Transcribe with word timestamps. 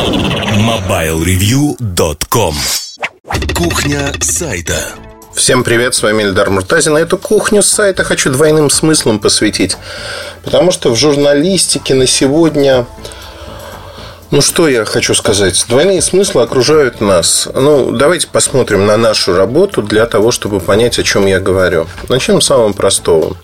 MobileReview.com 0.00 2.54
Кухня 3.54 4.10
сайта 4.20 4.94
Всем 5.34 5.62
привет, 5.62 5.94
с 5.94 6.02
вами 6.02 6.22
Эльдар 6.22 6.48
Муртазин. 6.48 6.96
Эту 6.96 7.18
кухню 7.18 7.62
сайта 7.62 8.02
хочу 8.02 8.30
двойным 8.30 8.70
смыслом 8.70 9.18
посвятить. 9.18 9.76
Потому 10.42 10.72
что 10.72 10.90
в 10.90 10.96
журналистике 10.96 11.94
на 11.94 12.06
сегодня 12.06 12.86
ну, 14.30 14.40
что 14.40 14.68
я 14.68 14.84
хочу 14.84 15.12
сказать? 15.14 15.64
Двойные 15.68 16.00
смыслы 16.00 16.42
окружают 16.42 17.00
нас. 17.00 17.48
Ну, 17.52 17.90
давайте 17.90 18.28
посмотрим 18.28 18.86
на 18.86 18.96
нашу 18.96 19.34
работу 19.34 19.82
для 19.82 20.06
того, 20.06 20.30
чтобы 20.30 20.60
понять, 20.60 21.00
о 21.00 21.02
чем 21.02 21.26
я 21.26 21.40
говорю. 21.40 21.88
Начнем 22.08 22.40
с 22.40 22.46
самого 22.46 22.72
простого. 22.72 23.36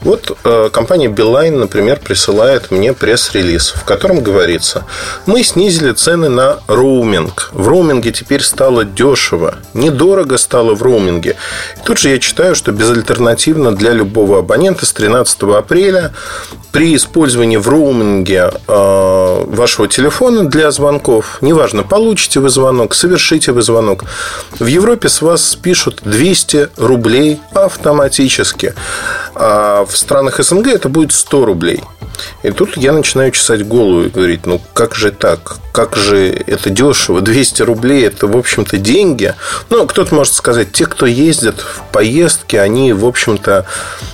Вот 0.00 0.36
э, 0.42 0.70
компания 0.72 1.06
Beeline, 1.06 1.56
например, 1.56 2.00
присылает 2.00 2.72
мне 2.72 2.92
пресс-релиз, 2.92 3.74
в 3.76 3.84
котором 3.84 4.24
говорится, 4.24 4.84
мы 5.26 5.44
снизили 5.44 5.92
цены 5.92 6.28
на 6.28 6.58
роуминг. 6.66 7.50
В 7.52 7.68
роуминге 7.68 8.10
теперь 8.10 8.42
стало 8.42 8.84
дешево. 8.84 9.58
Недорого 9.72 10.36
стало 10.36 10.74
в 10.74 10.82
роуминге. 10.82 11.36
И 11.76 11.86
тут 11.86 11.98
же 11.98 12.08
я 12.08 12.18
читаю, 12.18 12.56
что 12.56 12.72
безальтернативно 12.72 13.70
для 13.70 13.92
любого 13.92 14.40
абонента 14.40 14.84
с 14.84 14.92
13 14.92 15.42
апреля 15.44 16.12
при 16.72 16.96
использовании 16.96 17.56
в 17.56 17.68
роуминге 17.68 18.50
э, 18.66 19.44
вашего 19.46 19.86
телефона 19.86 20.23
для 20.30 20.70
звонков, 20.70 21.38
неважно, 21.42 21.82
получите 21.82 22.40
вы 22.40 22.48
звонок, 22.48 22.94
совершите 22.94 23.52
вы 23.52 23.62
звонок, 23.62 24.04
в 24.58 24.66
Европе 24.66 25.08
с 25.08 25.22
вас 25.22 25.46
спишут 25.46 26.00
200 26.04 26.70
рублей 26.76 27.40
автоматически. 27.52 28.74
А 29.34 29.84
в 29.84 29.96
странах 29.96 30.42
СНГ 30.42 30.68
это 30.68 30.88
будет 30.88 31.12
100 31.12 31.44
рублей. 31.44 31.82
И 32.42 32.50
тут 32.50 32.76
я 32.76 32.92
начинаю 32.92 33.32
чесать 33.32 33.66
голову 33.66 34.04
и 34.04 34.08
говорить, 34.08 34.46
ну 34.46 34.60
как 34.72 34.94
же 34.94 35.10
так? 35.10 35.56
Как 35.72 35.96
же 35.96 36.28
это 36.46 36.70
дешево? 36.70 37.20
200 37.20 37.62
рублей 37.62 38.06
это, 38.06 38.26
в 38.28 38.36
общем-то, 38.36 38.78
деньги. 38.78 39.34
Ну, 39.70 39.86
кто-то 39.86 40.14
может 40.14 40.34
сказать, 40.34 40.72
те, 40.72 40.86
кто 40.86 41.06
ездят 41.06 41.60
в 41.60 41.82
поездки, 41.92 42.54
они, 42.54 42.92
в 42.92 43.04
общем-то, 43.04 43.66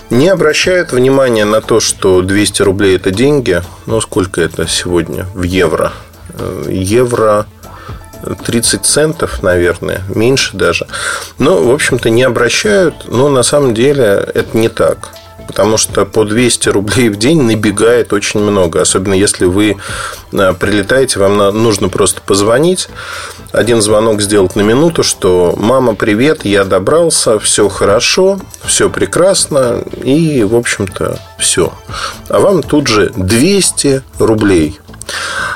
не 0.09 0.29
обращают 0.29 0.93
внимания 0.93 1.45
на 1.45 1.61
то, 1.61 1.81
что 1.81 2.23
200 2.23 2.63
рублей 2.63 2.97
это 2.97 3.11
деньги. 3.11 3.63
Ну, 3.85 4.01
сколько 4.01 4.41
это 4.41 4.67
сегодня 4.67 5.27
в 5.35 5.43
евро? 5.43 5.93
Э, 6.33 6.67
евро 6.71 7.47
30 8.47 8.85
центов, 8.85 9.43
наверное, 9.43 10.03
меньше 10.15 10.57
даже. 10.57 10.87
Но, 11.39 11.63
в 11.63 11.71
общем-то, 11.71 12.11
не 12.11 12.23
обращают, 12.23 13.07
но 13.09 13.29
на 13.29 13.43
самом 13.43 13.75
деле 13.75 14.29
это 14.35 14.57
не 14.57 14.69
так. 14.69 15.11
Потому 15.47 15.79
что 15.79 16.07
по 16.07 16.25
200 16.25 16.69
рублей 16.69 17.09
в 17.09 17.17
день 17.17 17.43
набегает 17.43 18.13
очень 18.13 18.39
много. 18.39 18.81
Особенно 18.83 19.15
если 19.15 19.47
вы 19.47 19.79
э, 20.33 20.55
прилетаете, 20.55 21.19
вам 21.19 21.39
нужно 21.39 21.89
просто 21.89 22.21
позвонить. 22.21 22.89
Один 23.51 23.83
звонок 23.83 24.21
сделать 24.21 24.55
на 24.55 24.61
минуту, 24.61 25.03
что 25.03 25.55
«Мама, 25.57 25.97
привет, 25.97 26.45
я 26.45 26.65
добрался, 26.65 27.41
все 27.41 27.69
хорошо, 27.69 28.39
все 28.65 28.89
прекрасно». 28.89 29.83
И, 30.05 30.45
в 30.45 30.55
общем-то, 30.55 31.19
все. 31.37 31.73
А 32.29 32.39
вам 32.39 32.63
тут 32.63 32.87
же 32.87 33.11
200 33.17 34.05
рублей– 34.21 34.79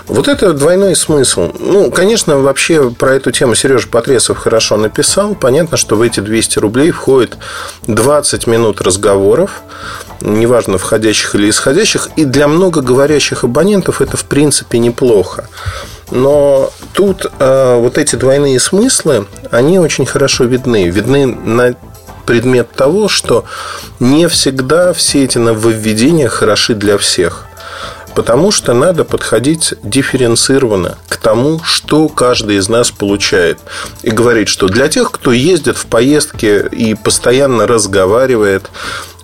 вот 0.07 0.29
это 0.29 0.53
двойной 0.53 0.95
смысл. 0.97 1.51
Ну, 1.59 1.91
конечно, 1.91 2.39
вообще 2.39 2.91
про 2.91 3.15
эту 3.15 3.33
тему 3.33 3.55
Сережа 3.55 3.89
Потресов 3.89 4.39
хорошо 4.39 4.77
написал. 4.77 5.35
Понятно, 5.35 5.77
что 5.77 5.97
в 5.97 6.03
эти 6.03 6.21
200 6.21 6.59
рублей 6.59 6.91
входит 6.91 7.39
20 7.87 8.47
минут 8.47 8.83
разговоров, 8.83 9.63
неважно, 10.21 10.77
входящих 10.77 11.35
или 11.35 11.49
исходящих. 11.49 12.11
И 12.17 12.25
для 12.25 12.49
многоговорящих 12.49 13.45
абонентов 13.45 14.03
это, 14.03 14.17
в 14.17 14.25
принципе, 14.25 14.79
неплохо. 14.79 15.49
Но 16.11 16.71
тут 16.93 17.27
э, 17.39 17.79
вот 17.81 17.97
эти 17.97 18.17
двойные 18.17 18.61
смыслы, 18.61 19.27
они 19.51 19.79
очень 19.79 20.05
хорошо 20.05 20.45
видны. 20.45 20.91
Видны 20.91 21.27
на 21.27 21.75
предмет 22.27 22.71
того, 22.73 23.09
что 23.09 23.45
не 24.01 24.29
всегда 24.29 24.93
все 24.93 25.25
эти 25.25 25.39
нововведения 25.39 26.29
хороши 26.29 26.75
для 26.75 26.98
всех. 26.98 27.47
Потому 28.14 28.51
что 28.51 28.75
надо 28.75 29.05
подходить 29.05 29.75
дифференцированно 29.83 30.98
к 31.08 31.17
тому, 31.17 31.61
что 31.64 32.08
каждый 32.08 32.57
из 32.57 32.69
нас 32.69 32.91
получает. 32.91 33.58
И 34.02 34.11
говорить, 34.11 34.48
что 34.48 34.69
для 34.69 34.89
тех, 34.89 35.11
кто 35.11 35.33
ездит 35.33 35.77
в 35.77 35.86
поездке 35.86 36.67
и 36.70 36.95
постоянно 36.95 37.67
разговаривает, 37.67 38.70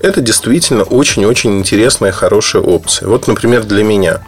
это 0.01 0.23
действительно 0.23 0.83
очень-очень 0.83 1.59
интересная, 1.59 2.11
хорошая 2.11 2.63
опция. 2.63 3.09
Вот, 3.09 3.29
например, 3.29 3.65
для 3.65 3.85
меня. 3.85 4.21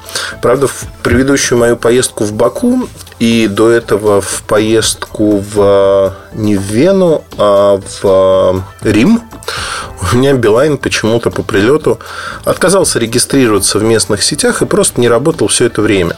Правда, 0.43 0.69
в 0.69 0.84
предыдущую 1.03 1.59
мою 1.59 1.77
поездку 1.77 2.25
в 2.25 2.33
Баку 2.33 2.89
и 3.19 3.49
до 3.49 3.71
этого 3.71 4.21
в 4.21 4.43
поездку 4.47 5.39
в 5.39 6.15
не 6.34 6.56
в 6.56 6.62
Вену, 6.62 7.25
а 7.39 7.81
в 8.03 8.65
Рим 8.83 9.23
у 10.13 10.17
меня 10.17 10.35
Билайн 10.35 10.79
почему-то 10.79 11.31
по 11.31 11.43
прилету 11.43 11.99
отказался 12.45 12.99
регистрироваться 12.99 13.79
в 13.79 13.83
местных 13.83 14.23
сетях 14.23 14.63
и 14.63 14.67
просто 14.67 15.01
не 15.01 15.09
работал 15.09 15.49
все 15.49 15.67
это 15.67 15.83
время. 15.83 16.17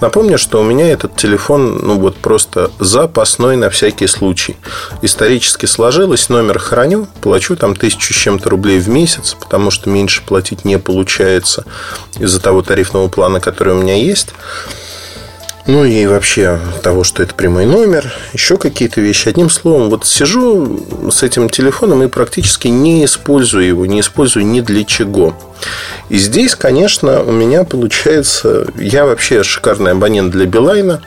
Напомню, 0.00 0.38
что 0.38 0.60
у 0.60 0.64
меня 0.64 0.90
этот 0.90 1.16
телефон, 1.16 1.80
ну 1.82 1.98
вот 1.98 2.16
просто 2.16 2.70
запасной 2.78 3.56
на 3.56 3.68
всякий 3.70 4.06
случай. 4.06 4.56
Исторически 5.02 5.66
сложилось, 5.66 6.28
номер 6.28 6.58
храню, 6.58 7.08
плачу 7.20 7.56
там 7.56 7.76
тысячу 7.76 8.14
с 8.14 8.16
чем-то 8.16 8.48
рублей 8.48 8.78
в 8.78 8.88
месяц, 8.88 9.36
потому 9.38 9.70
что 9.70 9.90
меньше 9.90 10.22
платить 10.24 10.64
не 10.64 10.78
получается 10.78 11.64
из-за 12.18 12.40
того 12.40 12.62
тарифного 12.62 13.08
плана, 13.08 13.40
который 13.40 13.74
у 13.74 13.82
меня 13.82 13.96
есть. 13.96 14.28
Ну 15.66 15.84
и 15.84 16.06
вообще 16.06 16.60
того, 16.82 17.02
что 17.02 17.24
это 17.24 17.34
прямой 17.34 17.66
номер, 17.66 18.12
еще 18.32 18.56
какие-то 18.56 19.00
вещи. 19.00 19.28
Одним 19.28 19.50
словом, 19.50 19.90
вот 19.90 20.06
сижу 20.06 20.80
с 21.10 21.24
этим 21.24 21.48
телефоном 21.48 22.04
и 22.04 22.08
практически 22.08 22.68
не 22.68 23.04
использую 23.04 23.66
его, 23.66 23.84
не 23.84 24.00
использую 24.00 24.46
ни 24.46 24.60
для 24.60 24.84
чего. 24.84 25.36
И 26.08 26.18
здесь, 26.18 26.54
конечно, 26.54 27.20
у 27.22 27.32
меня 27.32 27.64
получается, 27.64 28.68
я 28.76 29.06
вообще 29.06 29.42
шикарный 29.42 29.90
абонент 29.90 30.30
для 30.30 30.46
Билайна, 30.46 31.02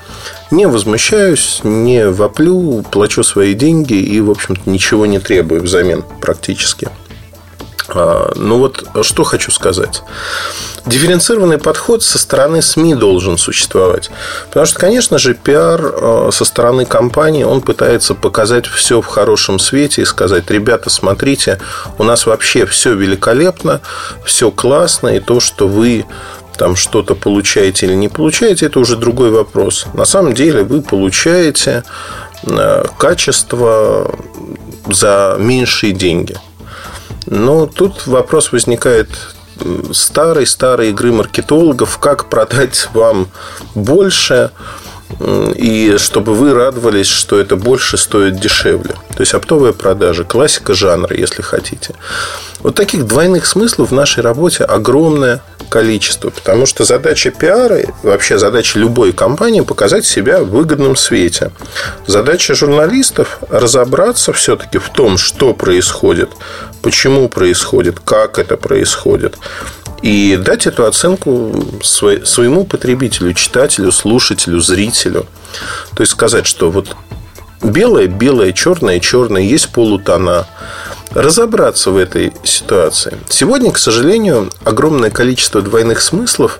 не 0.51 0.67
возмущаюсь, 0.67 1.61
не 1.63 2.09
воплю, 2.09 2.83
плачу 2.91 3.23
свои 3.23 3.53
деньги 3.53 3.93
и, 3.93 4.19
в 4.19 4.29
общем-то, 4.29 4.69
ничего 4.69 5.05
не 5.05 5.19
требую 5.19 5.61
взамен 5.61 6.03
практически. 6.19 6.89
А, 7.95 8.31
ну 8.35 8.57
вот, 8.59 8.83
что 9.03 9.23
хочу 9.23 9.51
сказать. 9.51 10.03
Дифференцированный 10.85 11.57
подход 11.57 12.03
со 12.03 12.17
стороны 12.17 12.61
СМИ 12.61 12.95
должен 12.95 13.37
существовать. 13.37 14.09
Потому 14.47 14.65
что, 14.65 14.79
конечно 14.79 15.17
же, 15.17 15.33
пиар 15.33 15.81
а, 15.81 16.29
со 16.31 16.45
стороны 16.45 16.85
компании, 16.85 17.43
он 17.43 17.61
пытается 17.61 18.15
показать 18.15 18.65
все 18.67 19.01
в 19.01 19.05
хорошем 19.05 19.59
свете 19.59 20.01
и 20.01 20.05
сказать, 20.05 20.49
ребята, 20.49 20.89
смотрите, 20.89 21.59
у 21.97 22.03
нас 22.03 22.25
вообще 22.25 22.65
все 22.65 22.93
великолепно, 22.93 23.81
все 24.25 24.51
классно, 24.51 25.09
и 25.09 25.19
то, 25.19 25.39
что 25.39 25.67
вы 25.67 26.05
там 26.57 26.75
что-то 26.75 27.15
получаете 27.15 27.85
или 27.85 27.93
не 27.93 28.09
получаете, 28.09 28.65
это 28.65 28.79
уже 28.79 28.97
другой 28.97 29.31
вопрос. 29.31 29.85
На 29.93 30.05
самом 30.05 30.33
деле 30.33 30.63
вы 30.63 30.81
получаете 30.81 31.83
а, 32.47 32.85
качество 32.97 34.15
за 34.87 35.35
меньшие 35.39 35.93
деньги– 35.93 36.37
но 37.29 37.67
тут 37.67 38.07
вопрос 38.07 38.51
возникает 38.51 39.09
старой-старой 39.91 40.89
игры 40.89 41.11
маркетологов, 41.11 41.99
как 41.99 42.27
продать 42.29 42.89
вам 42.93 43.27
больше, 43.75 44.51
и 45.55 45.95
чтобы 45.97 46.33
вы 46.33 46.53
радовались, 46.53 47.07
что 47.07 47.39
это 47.39 47.55
больше 47.55 47.97
стоит 47.97 48.39
дешевле. 48.39 48.95
То 49.15 49.21
есть 49.21 49.33
оптовая 49.33 49.73
продажа, 49.73 50.23
классика 50.23 50.73
жанра, 50.73 51.15
если 51.15 51.41
хотите. 51.41 51.93
Вот 52.59 52.75
таких 52.75 53.05
двойных 53.05 53.45
смыслов 53.45 53.91
в 53.91 53.93
нашей 53.93 54.21
работе 54.21 54.63
огромное 54.63 55.41
количество, 55.69 56.29
потому 56.29 56.65
что 56.65 56.83
задача 56.83 57.31
пиара, 57.31 57.81
вообще 58.03 58.37
задача 58.37 58.79
любой 58.79 59.13
компании 59.13 59.61
показать 59.61 60.05
себя 60.05 60.43
в 60.43 60.49
выгодном 60.49 60.95
свете. 60.95 61.51
Задача 62.07 62.55
журналистов 62.55 63.39
разобраться 63.49 64.33
все-таки 64.33 64.77
в 64.77 64.89
том, 64.89 65.17
что 65.17 65.53
происходит, 65.53 66.29
почему 66.81 67.29
происходит, 67.29 67.99
как 67.99 68.39
это 68.39 68.57
происходит. 68.57 69.37
И 70.01 70.37
дать 70.37 70.65
эту 70.67 70.85
оценку 70.85 71.53
своему 71.83 72.63
потребителю, 72.63 73.33
читателю, 73.33 73.91
слушателю, 73.91 74.59
зрителю. 74.59 75.25
То 75.95 76.01
есть 76.01 76.11
сказать, 76.11 76.45
что 76.45 76.71
вот 76.71 76.95
белое, 77.61 78.07
белое, 78.07 78.53
черное, 78.53 78.99
черное, 78.99 79.41
есть 79.41 79.69
полутона 79.69 80.47
разобраться 81.11 81.91
в 81.91 81.97
этой 81.97 82.33
ситуации. 82.43 83.17
Сегодня, 83.29 83.71
к 83.71 83.77
сожалению, 83.77 84.49
огромное 84.63 85.09
количество 85.09 85.61
двойных 85.61 86.01
смыслов, 86.01 86.59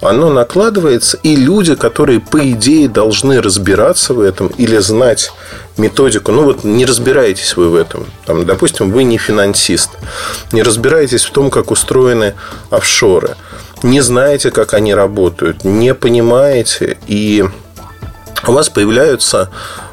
оно 0.00 0.30
накладывается, 0.30 1.18
и 1.22 1.36
люди, 1.36 1.74
которые, 1.74 2.20
по 2.20 2.38
идее, 2.50 2.88
должны 2.88 3.42
разбираться 3.42 4.14
в 4.14 4.20
этом 4.20 4.48
или 4.48 4.78
знать 4.78 5.32
методику, 5.76 6.32
ну 6.32 6.44
вот 6.44 6.64
не 6.64 6.86
разбираетесь 6.86 7.56
вы 7.56 7.68
в 7.68 7.74
этом. 7.74 8.06
Там, 8.26 8.46
допустим, 8.46 8.90
вы 8.90 9.04
не 9.04 9.18
финансист, 9.18 9.90
не 10.52 10.62
разбираетесь 10.62 11.24
в 11.24 11.30
том, 11.30 11.50
как 11.50 11.70
устроены 11.70 12.34
офшоры, 12.70 13.36
не 13.82 14.00
знаете, 14.00 14.50
как 14.50 14.74
они 14.74 14.94
работают, 14.94 15.64
не 15.64 15.94
понимаете 15.94 16.98
и 17.06 17.44
у 18.46 18.52
вас 18.52 18.68
появляются 18.68 19.50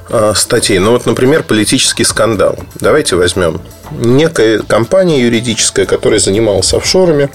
э, 0.10 0.34
статьи. 0.36 0.80
Ну, 0.80 0.92
вот, 0.92 1.06
например, 1.06 1.44
политический 1.44 2.04
скандал. 2.04 2.58
Давайте 2.76 3.16
возьмем. 3.16 3.62
Некая 3.92 4.60
компания 4.60 5.22
юридическая, 5.22 5.86
которая 5.86 6.20
занималась 6.20 6.74
офшорами, 6.74 7.30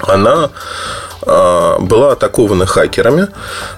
она 0.00 0.50
э, 1.22 1.76
была 1.80 2.12
атакована 2.12 2.66
хакерами. 2.66 3.28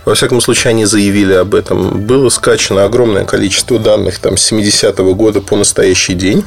Во 0.05 0.15
всяком 0.15 0.41
случае, 0.41 0.71
они 0.71 0.85
заявили 0.85 1.35
об 1.35 1.55
этом. 1.55 2.07
Было 2.07 2.29
скачано 2.29 2.85
огромное 2.85 3.25
количество 3.25 3.79
данных 3.79 4.19
там, 4.19 4.37
с 4.37 4.53
70-го 4.53 5.15
года 5.15 5.41
по 5.41 5.57
настоящий 5.57 6.15
день. 6.15 6.45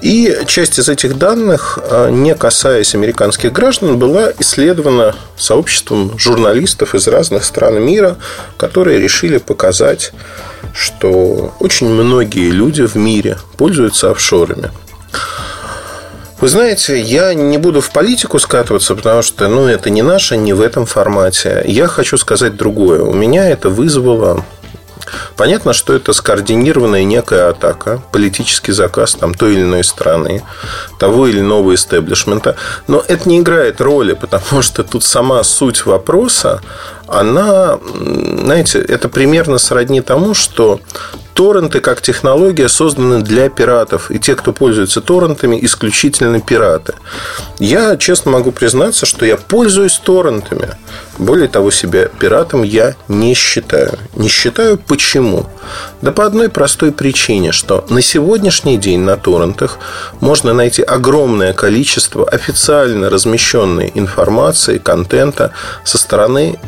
И 0.00 0.34
часть 0.46 0.78
из 0.78 0.88
этих 0.88 1.18
данных, 1.18 1.78
а, 1.82 2.08
не 2.10 2.34
касаясь 2.34 2.94
американских 2.94 3.52
граждан, 3.52 3.98
была 3.98 4.32
исследована 4.38 5.14
сообществом 5.36 6.18
журналистов 6.18 6.94
из 6.94 7.06
разных 7.06 7.44
стран 7.44 7.82
мира, 7.82 8.16
которые 8.56 8.98
решили 8.98 9.36
показать, 9.36 10.12
что 10.72 11.54
очень 11.60 11.88
многие 11.88 12.50
люди 12.50 12.82
в 12.82 12.94
мире 12.94 13.36
пользуются 13.58 14.10
офшорами. 14.10 14.70
Вы 16.40 16.48
знаете, 16.48 16.98
я 16.98 17.34
не 17.34 17.58
буду 17.58 17.82
в 17.82 17.90
политику 17.90 18.38
скатываться, 18.38 18.94
потому 18.94 19.20
что 19.20 19.46
ну, 19.48 19.66
это 19.66 19.90
не 19.90 20.00
наше, 20.00 20.38
не 20.38 20.54
в 20.54 20.62
этом 20.62 20.86
формате. 20.86 21.62
Я 21.66 21.86
хочу 21.86 22.16
сказать 22.16 22.56
другое. 22.56 23.02
У 23.02 23.12
меня 23.12 23.46
это 23.50 23.68
вызвало 23.68 24.46
Понятно, 25.36 25.72
что 25.72 25.94
это 25.94 26.12
скоординированная 26.12 27.04
некая 27.04 27.50
атака, 27.50 28.02
политический 28.12 28.72
заказ 28.72 29.14
там, 29.14 29.34
той 29.34 29.54
или 29.54 29.62
иной 29.62 29.84
страны, 29.84 30.42
того 30.98 31.26
или 31.26 31.40
иного 31.40 31.74
истеблишмента. 31.74 32.56
Но 32.86 33.02
это 33.06 33.28
не 33.28 33.40
играет 33.40 33.80
роли, 33.80 34.12
потому 34.12 34.62
что 34.62 34.84
тут 34.84 35.04
сама 35.04 35.42
суть 35.42 35.86
вопроса, 35.86 36.60
она, 37.06 37.78
знаете, 38.42 38.78
это 38.80 39.08
примерно 39.08 39.58
сродни 39.58 40.00
тому, 40.00 40.34
что 40.34 40.80
торренты 41.34 41.80
как 41.80 42.02
технология 42.02 42.68
созданы 42.68 43.22
для 43.22 43.48
пиратов. 43.48 44.10
И 44.10 44.18
те, 44.18 44.34
кто 44.34 44.52
пользуется 44.52 45.00
торрентами, 45.00 45.58
исключительно 45.62 46.40
пираты. 46.40 46.94
Я 47.58 47.96
честно 47.96 48.32
могу 48.32 48.52
признаться, 48.52 49.06
что 49.06 49.24
я 49.24 49.36
пользуюсь 49.36 49.98
торрентами. 49.98 50.70
Более 51.18 51.48
того, 51.48 51.70
себя 51.70 52.06
пиратом 52.06 52.62
я 52.62 52.94
не 53.08 53.34
считаю. 53.34 53.98
Не 54.14 54.28
считаю 54.28 54.78
почему? 54.78 55.46
Да 56.02 56.12
по 56.12 56.24
одной 56.24 56.48
простой 56.48 56.92
причине, 56.92 57.52
что 57.52 57.84
на 57.90 58.02
сегодняшний 58.02 58.78
день 58.78 59.00
на 59.00 59.16
торрентах 59.16 59.78
можно 60.20 60.54
найти 60.54 60.82
огромное 60.82 61.52
количество 61.52 62.28
официально 62.28 63.10
размещенной 63.10 63.92
информации, 63.94 64.78
контента 64.78 65.52
со 65.84 65.98
стороны 65.98 66.58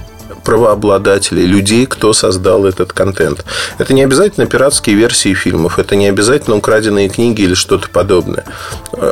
правообладателей, 0.42 1.46
людей, 1.46 1.86
кто 1.86 2.12
создал 2.12 2.66
этот 2.66 2.92
контент. 2.92 3.44
Это 3.78 3.94
не 3.94 4.02
обязательно 4.02 4.46
пиратские 4.46 4.96
версии 4.96 5.34
фильмов, 5.34 5.78
это 5.78 5.96
не 5.96 6.06
обязательно 6.06 6.56
украденные 6.56 7.08
книги 7.08 7.42
или 7.42 7.54
что-то 7.54 7.88
подобное. 7.88 8.44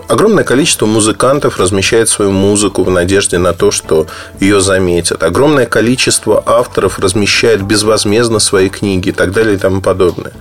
Огромное 0.08 0.44
количество 0.44 0.86
музыкантов 0.86 1.58
размещает 1.58 2.08
свою 2.08 2.32
музыку 2.32 2.84
в 2.84 2.90
надежде 2.90 3.38
на 3.38 3.52
то, 3.52 3.70
что 3.70 4.06
ее 4.40 4.60
заметят. 4.60 5.22
Огромное 5.22 5.66
количество 5.66 6.42
авторов 6.44 6.98
размещает 6.98 7.62
безвозмездно 7.62 8.38
свои 8.38 8.68
книги 8.68 9.10
и 9.10 9.12
так 9.12 9.32
далее 9.32 9.54
и 9.54 9.58
тому 9.58 9.80
подобное. 9.80 10.32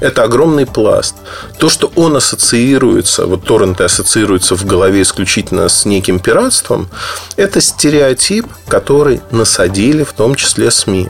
Это 0.00 0.22
огромный 0.22 0.66
пласт. 0.66 1.16
То, 1.58 1.68
что 1.68 1.90
он 1.96 2.16
ассоциируется, 2.16 3.26
вот 3.26 3.44
торренты 3.44 3.84
ассоциируются 3.84 4.56
в 4.56 4.64
голове 4.66 5.02
исключительно 5.02 5.68
с 5.68 5.84
неким 5.84 6.18
пиратством, 6.20 6.88
это 7.36 7.60
стереотип, 7.60 8.46
который 8.68 9.20
насадили 9.30 10.04
в 10.04 10.12
том 10.12 10.27
том 10.28 10.34
числе 10.34 10.70
СМИ. 10.70 11.08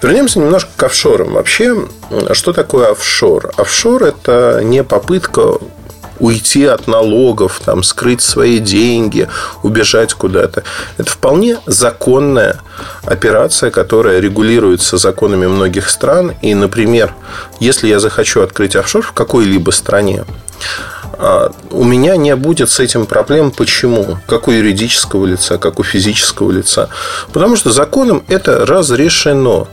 Вернемся 0.00 0.38
немножко 0.38 0.70
к 0.74 0.82
офшорам. 0.84 1.34
Вообще, 1.34 1.86
что 2.32 2.54
такое 2.54 2.92
офшор? 2.92 3.52
Офшор– 3.58 4.02
это 4.04 4.60
не 4.64 4.82
попытка 4.82 5.58
уйти 6.18 6.64
от 6.64 6.86
налогов, 6.86 7.60
там, 7.62 7.82
скрыть 7.82 8.22
свои 8.22 8.60
деньги, 8.60 9.28
убежать 9.62 10.14
куда-то. 10.14 10.62
Это 10.96 11.10
вполне 11.10 11.58
законная 11.66 12.62
операция, 13.04 13.70
которая 13.70 14.20
регулируется 14.20 14.96
законами 14.96 15.46
многих 15.46 15.90
стран. 15.90 16.32
И, 16.40 16.54
например, 16.54 17.12
если 17.60 17.88
я 17.88 18.00
захочу 18.00 18.40
открыть 18.40 18.76
офшор 18.76 19.02
в 19.02 19.12
какой-либо 19.12 19.72
стране, 19.72 20.24
у 21.70 21.84
меня 21.84 22.16
не 22.16 22.34
будет 22.36 22.70
с 22.70 22.80
этим 22.80 23.06
проблем. 23.06 23.50
Почему? 23.50 24.18
Как 24.26 24.48
у 24.48 24.50
юридического 24.50 25.26
лица, 25.26 25.58
как 25.58 25.78
у 25.78 25.82
физического 25.82 26.50
лица. 26.50 26.88
Потому 27.32 27.56
что 27.56 27.72
законом 27.72 28.22
это 28.28 28.66
разрешено. 28.66 29.68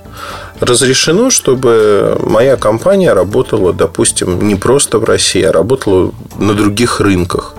Разрешено, 0.59 1.29
чтобы 1.29 2.17
моя 2.21 2.55
компания 2.55 3.13
работала, 3.13 3.73
допустим, 3.73 4.47
не 4.47 4.55
просто 4.55 4.99
в 4.99 5.03
России, 5.03 5.41
а 5.41 5.51
работала 5.51 6.11
на 6.37 6.53
других 6.53 6.99
рынках. 6.99 7.55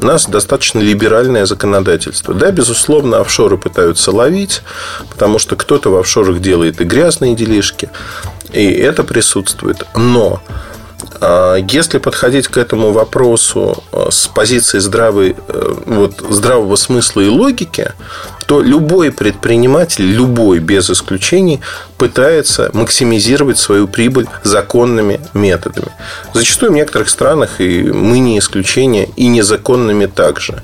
У 0.00 0.06
нас 0.06 0.26
достаточно 0.26 0.78
либеральное 0.78 1.46
законодательство. 1.46 2.32
Да, 2.32 2.50
безусловно, 2.52 3.18
офшоры 3.18 3.56
пытаются 3.56 4.12
ловить, 4.12 4.62
потому 5.10 5.38
что 5.38 5.56
кто-то 5.56 5.90
в 5.90 5.96
офшорах 5.96 6.40
делает 6.40 6.80
и 6.80 6.84
грязные 6.84 7.34
делишки, 7.34 7.90
и 8.52 8.70
это 8.70 9.02
присутствует. 9.02 9.84
Но 9.96 10.40
а 10.46 10.54
если 11.68 11.98
подходить 11.98 12.48
к 12.48 12.56
этому 12.56 12.92
вопросу 12.92 13.82
э, 13.92 14.06
с 14.10 14.26
позиции 14.26 14.78
здравой, 14.78 15.36
э, 15.48 15.74
вот, 15.86 16.20
здравого 16.30 16.76
смысла 16.76 17.20
и 17.20 17.28
логики, 17.28 17.92
то 18.46 18.60
любой 18.60 19.10
предприниматель, 19.10 20.04
любой 20.04 20.58
без 20.58 20.90
исключений, 20.90 21.60
пытается 21.96 22.70
максимизировать 22.72 23.58
свою 23.58 23.88
прибыль 23.88 24.26
законными 24.42 25.20
методами. 25.32 25.88
Зачастую 26.32 26.72
в 26.72 26.74
некоторых 26.74 27.08
странах, 27.08 27.60
и 27.60 27.82
мы 27.82 28.18
не 28.18 28.38
исключение, 28.38 29.08
и 29.16 29.26
незаконными 29.28 30.06
также. 30.06 30.62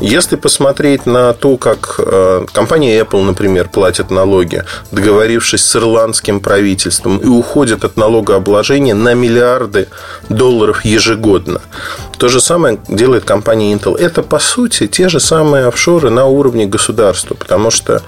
Если 0.00 0.36
посмотреть 0.36 1.06
на 1.06 1.32
то, 1.32 1.56
как 1.56 1.96
э, 1.98 2.46
компания 2.52 3.00
Apple, 3.00 3.22
например, 3.22 3.68
платит 3.68 4.10
налоги, 4.10 4.62
договорившись 4.92 5.64
с 5.64 5.76
ирландским 5.76 6.40
правительством, 6.40 7.18
и 7.18 7.26
уходит 7.26 7.84
от 7.84 7.96
налогообложения 7.96 8.94
на 8.94 9.14
миллиарды 9.14 9.88
долларов 10.28 10.84
ежегодно. 10.84 11.60
То 12.16 12.28
же 12.28 12.40
самое 12.40 12.78
делает 12.88 13.24
компания 13.24 13.72
Intel. 13.72 13.96
Это, 13.96 14.22
по 14.22 14.38
сути, 14.38 14.86
те 14.86 15.08
же 15.08 15.18
самые 15.18 15.66
офшоры 15.66 16.10
на 16.10 16.26
уровне 16.26 16.66
государства, 16.66 17.34
потому 17.34 17.70
что 17.70 18.02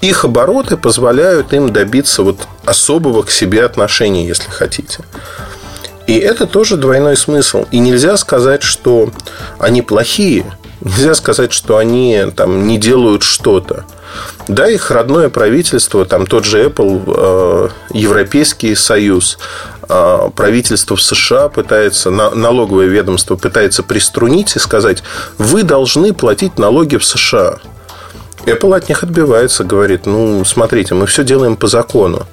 их 0.00 0.24
обороты 0.24 0.76
позволяют 0.76 1.52
им 1.52 1.72
добиться 1.72 2.22
вот 2.22 2.38
особого 2.64 3.22
к 3.22 3.30
себе 3.30 3.64
отношения, 3.64 4.26
если 4.26 4.50
хотите. 4.50 5.04
И 6.06 6.14
это 6.14 6.46
тоже 6.46 6.76
двойной 6.76 7.16
смысл. 7.16 7.66
И 7.70 7.78
нельзя 7.78 8.16
сказать, 8.16 8.62
что 8.62 9.10
они 9.58 9.82
плохие. 9.82 10.44
Нельзя 10.80 11.14
сказать, 11.14 11.52
что 11.52 11.76
они 11.76 12.24
там 12.34 12.66
не 12.66 12.78
делают 12.78 13.22
что-то. 13.24 13.84
Да, 14.46 14.66
их 14.70 14.90
родное 14.90 15.28
правительство, 15.28 16.06
там 16.06 16.26
тот 16.26 16.46
же 16.46 16.64
Apple, 16.64 17.02
э, 17.06 17.68
Европейский 17.92 18.74
Союз, 18.74 19.38
э, 19.86 20.30
правительство 20.34 20.96
в 20.96 21.02
США 21.02 21.50
пытается, 21.50 22.10
налоговое 22.10 22.86
ведомство 22.86 23.36
пытается 23.36 23.82
приструнить 23.82 24.56
и 24.56 24.58
сказать, 24.58 25.02
вы 25.36 25.62
должны 25.62 26.14
платить 26.14 26.58
налоги 26.58 26.96
в 26.96 27.04
США. 27.04 27.58
Apple 28.50 28.76
от 28.76 28.88
них 28.88 29.02
отбивается, 29.02 29.64
говорит, 29.64 30.06
ну, 30.06 30.44
смотрите, 30.44 30.94
мы 30.94 31.06
все 31.06 31.24
делаем 31.24 31.56
по 31.56 31.66
закону. 31.66 32.26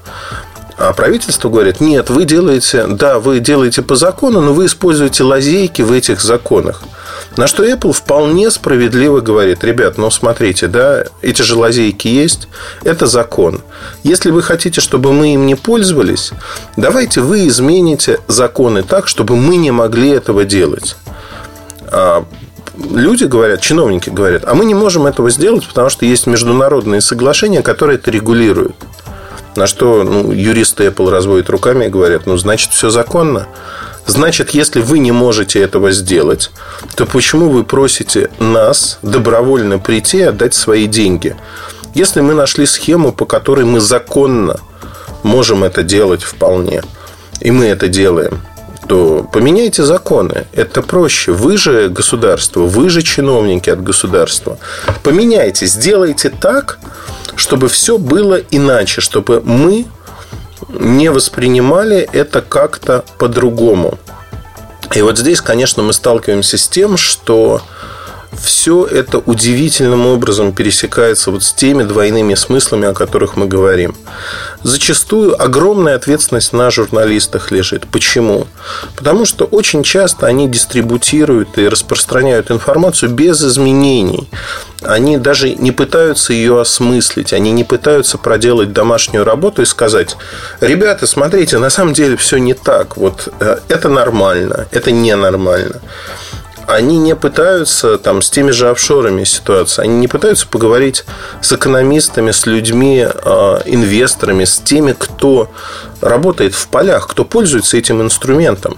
А 0.77 0.91
правительство 0.91 1.50
говорит, 1.50 1.79
нет, 1.79 2.10
вы 2.10 2.25
делаете, 2.25 2.86
да, 2.88 3.19
вы 3.19 3.39
делаете 3.39 3.81
по 3.81 3.95
закону, 3.95 4.41
но 4.41 4.53
вы 4.53 4.65
используете 4.65 5.24
лазейки 5.24 5.81
в 5.81 5.91
этих 5.91 6.19
законах. 6.19 6.81
На 7.38 7.48
что 7.48 7.63
Apple 7.63 7.93
вполне 7.93 8.51
справедливо 8.51 9.22
говорит, 9.22 9.63
ребят, 9.63 9.98
ну 9.98 10.10
смотрите, 10.12 10.67
да, 10.67 11.05
эти 11.22 11.41
же 11.43 11.55
лазейки 11.55 12.07
есть, 12.07 12.50
это 12.84 13.05
закон. 13.07 13.62
Если 14.03 14.31
вы 14.31 14.41
хотите, 14.41 14.81
чтобы 14.81 15.13
мы 15.13 15.34
им 15.34 15.45
не 15.45 15.55
пользовались, 15.55 16.31
давайте 16.75 17.22
вы 17.22 17.48
измените 17.48 18.19
законы 18.27 18.84
так, 18.84 19.07
чтобы 19.07 19.38
мы 19.38 19.55
не 19.55 19.72
могли 19.72 20.10
этого 20.10 20.43
делать. 20.43 20.98
Люди 22.77 23.24
говорят, 23.25 23.62
чиновники 23.62 24.10
говорят, 24.10 24.44
а 24.46 24.53
мы 24.53 24.65
не 24.65 24.74
можем 24.74 25.05
этого 25.05 25.29
сделать, 25.29 25.67
потому 25.67 25.89
что 25.89 26.05
есть 26.05 26.27
международные 26.27 27.01
соглашения, 27.01 27.62
которые 27.62 27.98
это 27.98 28.12
регулируют. 28.12 28.75
На 29.55 29.67
что 29.67 30.03
ну, 30.03 30.32
юристы 30.32 30.88
Apple 30.88 31.10
разводят 31.10 31.50
руками 31.50 31.86
и 31.86 31.89
говорят, 31.89 32.25
ну, 32.25 32.36
значит, 32.38 32.72
все 32.72 32.89
законно. 32.89 33.48
Значит, 34.05 34.51
если 34.51 34.82
вы 34.82 35.00
не 35.00 35.12
можете 35.12 35.62
этого 35.62 35.91
сделать, 35.91 36.51
то 36.96 37.05
почему 37.05 37.50
вы 37.50 37.63
просите 37.63 38.29
нас 38.39 39.00
добровольно 39.01 39.79
прийти 39.79 40.17
и 40.17 40.24
отдать 40.24 40.53
свои 40.53 40.86
деньги? 40.86 41.36
Если 41.94 42.20
мы 42.20 42.34
нашли 42.34 42.65
схему, 42.65 43.13
по 43.13 43.25
которой 43.25 43.63
мы 43.63 43.79
законно 43.79 44.60
можем 45.24 45.63
это 45.63 45.82
делать 45.82 46.24
вполне, 46.24 46.84
и 47.39 47.51
мы 47.51 47.65
это 47.65 47.88
делаем, 47.88 48.41
то 48.87 49.27
поменяйте 49.31 49.83
законы. 49.83 50.45
Это 50.53 50.81
проще. 50.81 51.31
Вы 51.31 51.57
же 51.57 51.89
государство, 51.89 52.61
вы 52.61 52.89
же 52.89 53.01
чиновники 53.01 53.69
от 53.69 53.83
государства. 53.83 54.57
Поменяйте, 55.03 55.65
сделайте 55.65 56.29
так, 56.29 56.79
чтобы 57.35 57.67
все 57.67 57.97
было 57.97 58.35
иначе, 58.51 59.01
чтобы 59.01 59.41
мы 59.41 59.85
не 60.69 61.09
воспринимали 61.09 62.07
это 62.11 62.41
как-то 62.41 63.03
по-другому. 63.17 63.97
И 64.93 65.01
вот 65.01 65.17
здесь, 65.17 65.41
конечно, 65.41 65.83
мы 65.83 65.93
сталкиваемся 65.93 66.57
с 66.57 66.67
тем, 66.67 66.97
что 66.97 67.61
все 68.41 68.85
это 68.85 69.19
удивительным 69.19 70.05
образом 70.07 70.53
пересекается 70.53 71.31
вот 71.31 71.43
с 71.43 71.53
теми 71.53 71.83
двойными 71.83 72.35
смыслами, 72.35 72.87
о 72.87 72.93
которых 72.93 73.35
мы 73.35 73.47
говорим. 73.47 73.95
Зачастую 74.63 75.41
огромная 75.41 75.95
ответственность 75.95 76.53
на 76.53 76.71
журналистах 76.71 77.51
лежит. 77.51 77.87
Почему? 77.87 78.47
Потому 78.95 79.25
что 79.25 79.45
очень 79.45 79.83
часто 79.83 80.27
они 80.27 80.47
дистрибутируют 80.47 81.57
и 81.57 81.67
распространяют 81.67 82.51
информацию 82.51 83.11
без 83.11 83.43
изменений. 83.43 84.29
Они 84.81 85.17
даже 85.17 85.53
не 85.55 85.71
пытаются 85.71 86.33
ее 86.33 86.59
осмыслить, 86.61 87.33
они 87.33 87.51
не 87.51 87.63
пытаются 87.63 88.17
проделать 88.17 88.73
домашнюю 88.73 89.23
работу 89.23 89.61
и 89.61 89.65
сказать, 89.65 90.15
ребята, 90.61 91.07
смотрите, 91.07 91.57
на 91.57 91.69
самом 91.69 91.93
деле 91.93 92.17
все 92.17 92.37
не 92.37 92.53
так. 92.53 92.97
Вот 92.97 93.33
э, 93.39 93.57
это 93.67 93.89
нормально, 93.89 94.67
это 94.71 94.91
ненормально 94.91 95.81
они 96.67 96.98
не 96.98 97.15
пытаются 97.15 97.98
там 97.98 98.22
с 98.22 98.29
теми 98.29 98.51
же 98.51 98.69
офшорами 98.69 99.24
ситуация, 99.24 99.84
они 99.84 99.95
не 99.98 100.07
пытаются 100.07 100.48
поговорить 100.48 101.05
с 101.41 101.53
экономистами, 101.53 102.31
с 102.31 102.45
людьми, 102.45 103.05
а, 103.05 103.62
инвесторами, 103.65 104.45
с 104.45 104.57
теми, 104.57 104.95
кто 104.98 105.51
работает 106.01 106.53
в 106.53 106.67
полях, 106.67 107.07
кто 107.07 107.25
пользуется 107.25 107.77
этим 107.77 108.01
инструментом. 108.01 108.77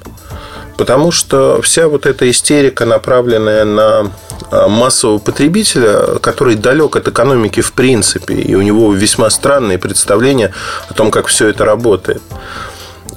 Потому 0.77 1.11
что 1.11 1.59
вся 1.63 1.87
вот 1.87 2.05
эта 2.05 2.29
истерика, 2.29 2.85
направленная 2.85 3.65
на 3.65 4.11
а, 4.51 4.67
массового 4.67 5.17
потребителя, 5.17 6.19
который 6.19 6.55
далек 6.55 6.95
от 6.95 7.07
экономики 7.07 7.61
в 7.61 7.73
принципе, 7.73 8.35
и 8.35 8.53
у 8.55 8.61
него 8.61 8.93
весьма 8.93 9.29
странные 9.29 9.79
представления 9.79 10.53
о 10.89 10.93
том, 10.93 11.09
как 11.09 11.27
все 11.27 11.47
это 11.47 11.65
работает. 11.65 12.21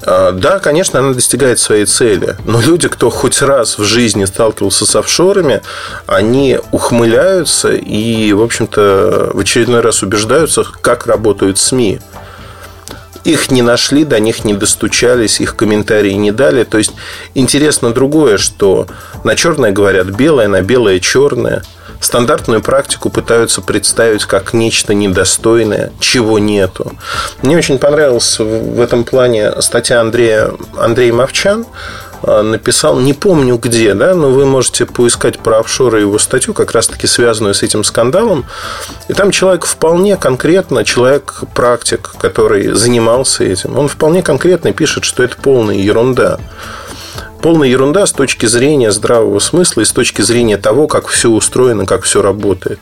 А, 0.03 0.33
да, 0.33 0.59
конечно, 0.59 1.01
она 1.01 1.13
достигает 1.13 1.59
своей 1.59 1.85
цели. 1.85 2.37
Но 2.45 2.61
люди, 2.61 2.89
кто 2.89 3.11
хоть 3.11 3.43
раз 3.43 3.79
в 3.79 3.85
жизни 3.85 4.25
сталкивался 4.25 4.87
с 4.87 4.97
офшорами, 4.97 5.63
они 6.07 6.59
ухмыляются 6.73 7.73
и, 7.73 8.33
в 8.33 8.43
общем-то, 8.43 9.31
в 9.35 9.39
очередной 9.39 9.81
раз 9.81 10.03
убеждаются, 10.03 10.65
как 10.65 11.07
работают 11.07 11.59
СМИ. 11.59 12.01
Их 13.25 13.51
не 13.51 13.61
нашли, 13.61 14.05
до 14.05 14.19
них 14.19 14.45
не 14.45 14.55
достучались, 14.55 15.41
их 15.41 15.55
комментарии 15.55 16.13
не 16.13 16.33
дали. 16.33 16.65
То 16.65 16.79
есть 16.79 16.93
интересно 17.35 17.93
другое, 17.93 18.39
что 18.39 18.87
на 19.25 19.37
черное 19.37 19.73
говорят 19.73 20.07
белое, 20.07 20.49
на 20.49 20.63
белое 20.63 21.01
черное– 21.01 21.63
стандартную 22.01 22.63
практику 22.63 23.11
пытаются 23.11 23.61
представить 23.61 24.25
как 24.25 24.53
нечто 24.53 24.95
недостойное, 24.95 25.93
чего 26.01 26.39
нету. 26.39 26.93
Мне 27.43 27.57
очень 27.57 27.79
понравилась 27.79 28.39
в 28.39 28.81
этом 28.81 29.05
плане 29.05 29.61
статья 29.61 30.01
Андрея, 30.01 30.51
Андрея 30.79 31.13
Мовчан, 31.13 31.67
а, 32.23 32.43
написал, 32.43 32.99
не 32.99 33.15
помню 33.15 33.57
где, 33.57 33.95
да, 33.95 34.15
но 34.15 34.31
вы 34.31 34.45
можете 34.45 34.85
поискать 34.85 35.39
про 35.39 35.61
офшоры 35.61 36.01
его 36.01 36.19
статью, 36.19 36.53
как 36.53 36.73
раз-таки 36.73 37.07
связанную 37.07 37.55
с 37.55 37.63
этим 37.63 37.85
скандалом. 37.85 38.45
И 39.09 39.15
там 39.15 39.31
человек 39.31 39.65
вполне 39.65 40.17
конкретно, 40.17 40.85
человек-практик, 40.85 42.13
который 42.19 42.73
занимался 42.73 43.45
этим, 43.45 43.79
он 43.79 43.89
вполне 43.89 44.23
конкретно 44.23 44.73
пишет, 44.73 45.05
что 45.05 45.23
это 45.23 45.37
полная 45.37 45.77
ерунда 45.77 46.39
полная 47.41 47.69
ерунда 47.69 48.07
с 48.07 48.13
точки 48.13 48.47
зрения 48.47 48.93
здравого 48.93 49.39
смысла 49.39 49.83
и 49.83 49.85
с 49.85 49.93
точки 49.93 50.23
зрения 50.23 50.57
того, 50.57 50.87
как 50.87 51.09
все 51.09 51.31
устроено, 51.31 51.87
как 51.87 52.05
все 52.05 52.23
работает. 52.23 52.79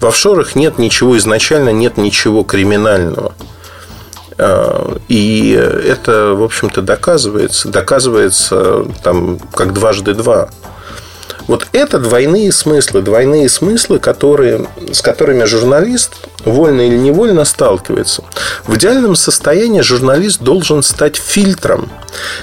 В 0.00 0.06
офшорах 0.06 0.54
нет 0.54 0.78
ничего 0.78 1.16
изначально, 1.18 1.70
нет 1.70 1.96
ничего 1.96 2.42
криминального. 2.42 3.34
А, 4.38 4.96
и 5.08 5.50
это, 5.52 6.34
в 6.34 6.42
общем-то, 6.42 6.82
доказывается. 6.82 7.68
Доказывается 7.68 8.86
там, 9.02 9.38
как 9.52 9.74
дважды 9.74 10.14
два. 10.14 10.48
Вот 11.50 11.66
это 11.72 11.98
двойные 11.98 12.52
смыслы, 12.52 13.02
двойные 13.02 13.48
смыслы, 13.48 13.98
которые, 13.98 14.68
с 14.92 15.02
которыми 15.02 15.42
журналист 15.46 16.12
вольно 16.44 16.82
или 16.82 16.96
невольно 16.96 17.44
сталкивается. 17.44 18.22
В 18.68 18.76
идеальном 18.76 19.16
состоянии 19.16 19.80
журналист 19.80 20.42
должен 20.42 20.84
стать 20.84 21.16
фильтром. 21.16 21.90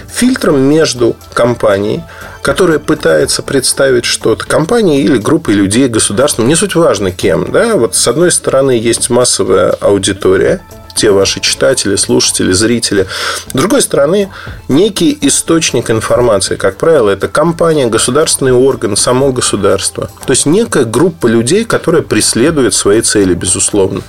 Фильтром 0.10 0.60
между 0.60 1.16
компанией, 1.34 2.04
которая 2.42 2.80
пытается 2.80 3.44
представить 3.44 4.04
что-то, 4.04 4.46
компанией 4.46 5.04
или 5.04 5.18
группой 5.18 5.54
людей, 5.54 5.88
государством, 5.88 6.50
не 6.50 6.56
суть 6.56 6.76
важно 6.76 7.12
кем. 7.12 7.50
Да? 7.50 7.78
Вот 7.78 7.96
с 7.96 8.06
одной 8.10 8.30
стороны 8.30 8.72
есть 8.72 9.10
массовая 9.10 9.70
аудитория, 9.70 10.60
те 10.98 11.12
ваши 11.12 11.40
читатели, 11.40 11.96
слушатели, 11.96 12.52
зрители. 12.52 13.08
С 13.48 13.54
другой 13.54 13.82
стороны, 13.82 14.30
некий 14.68 15.18
источник 15.22 15.90
информации, 15.90 16.56
как 16.56 16.78
правило, 16.78 17.10
это 17.10 17.28
компания, 17.28 17.88
государственный 17.88 18.52
орган, 18.52 18.98
само 18.98 19.32
государство. 19.32 20.10
То 20.26 20.32
есть 20.32 20.46
некая 20.46 20.84
группа 20.84 21.28
людей, 21.28 21.64
которая 21.64 22.02
преследует 22.02 22.74
свои 22.74 23.02
цели, 23.02 23.34
безусловно. 23.34 24.02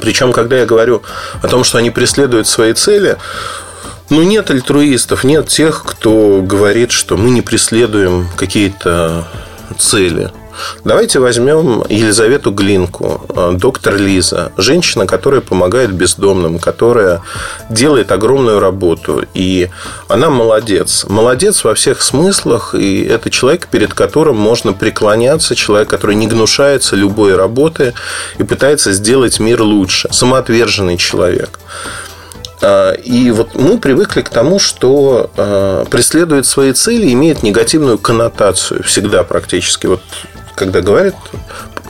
Причем, 0.00 0.32
когда 0.32 0.56
я 0.56 0.66
говорю 0.66 1.02
о 1.42 1.48
том, 1.48 1.62
что 1.62 1.78
они 1.78 1.90
преследуют 1.90 2.48
свои 2.48 2.72
цели, 2.72 3.16
ну, 4.10 4.22
нет 4.22 4.50
альтруистов, 4.50 5.24
нет 5.24 5.48
тех, 5.48 5.84
кто 5.84 6.42
говорит, 6.42 6.92
что 6.92 7.16
мы 7.16 7.30
не 7.30 7.42
преследуем 7.42 8.28
какие-то 8.36 9.26
цели. 9.78 10.30
Давайте 10.84 11.18
возьмем 11.18 11.84
Елизавету 11.88 12.50
Глинку, 12.50 13.26
э, 13.28 13.52
доктор 13.54 13.96
Лиза, 13.96 14.52
женщина, 14.56 15.06
которая 15.06 15.40
помогает 15.40 15.92
бездомным, 15.92 16.58
которая 16.58 17.22
делает 17.70 18.12
огромную 18.12 18.60
работу. 18.60 19.24
И 19.34 19.70
она 20.08 20.30
молодец. 20.30 21.04
Молодец 21.08 21.64
во 21.64 21.74
всех 21.74 22.02
смыслах. 22.02 22.74
И 22.74 23.02
это 23.02 23.30
человек, 23.30 23.68
перед 23.68 23.94
которым 23.94 24.36
можно 24.36 24.72
преклоняться, 24.72 25.54
человек, 25.54 25.88
который 25.88 26.16
не 26.16 26.26
гнушается 26.26 26.96
любой 26.96 27.36
работы 27.36 27.94
и 28.38 28.42
пытается 28.42 28.92
сделать 28.92 29.40
мир 29.40 29.62
лучше. 29.62 30.08
Самоотверженный 30.10 30.96
человек. 30.96 31.58
Э, 32.64 32.96
и 32.96 33.30
вот 33.30 33.54
мы 33.54 33.78
привыкли 33.78 34.22
к 34.22 34.30
тому, 34.30 34.58
что 34.58 35.30
э, 35.36 35.84
преследует 35.90 36.46
свои 36.46 36.72
цели, 36.72 37.12
имеет 37.12 37.42
негативную 37.42 37.98
коннотацию 37.98 38.82
всегда 38.82 39.22
практически. 39.22 39.86
Вот 39.86 40.00
когда 40.54 40.80
говорит, 40.80 41.14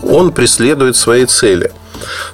он 0.02 0.32
преследует 0.32 0.96
свои 0.96 1.26
цели. 1.26 1.70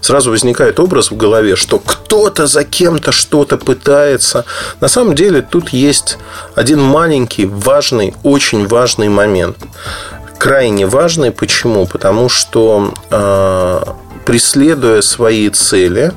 Сразу 0.00 0.30
возникает 0.30 0.80
образ 0.80 1.11
в 1.11 1.16
голове, 1.16 1.54
что 1.54 1.78
кто-то 1.78 2.47
за 2.47 2.64
кем-то 2.64 3.12
что-то 3.12 3.59
пытается. 3.59 4.47
На 4.80 4.88
самом 4.88 5.14
деле 5.14 5.42
тут 5.42 5.68
есть 5.68 6.16
один 6.54 6.80
маленький, 6.80 7.44
важный, 7.44 8.14
очень 8.23 8.66
важный 8.66 9.11
момент. 9.11 9.59
Крайне 10.38 10.87
важный. 10.87 11.30
Почему? 11.30 11.87
Потому 11.87 12.30
что 12.30 12.94
э, 13.11 13.82
преследуя 14.25 15.02
свои 15.02 15.50
цели, 15.50 16.12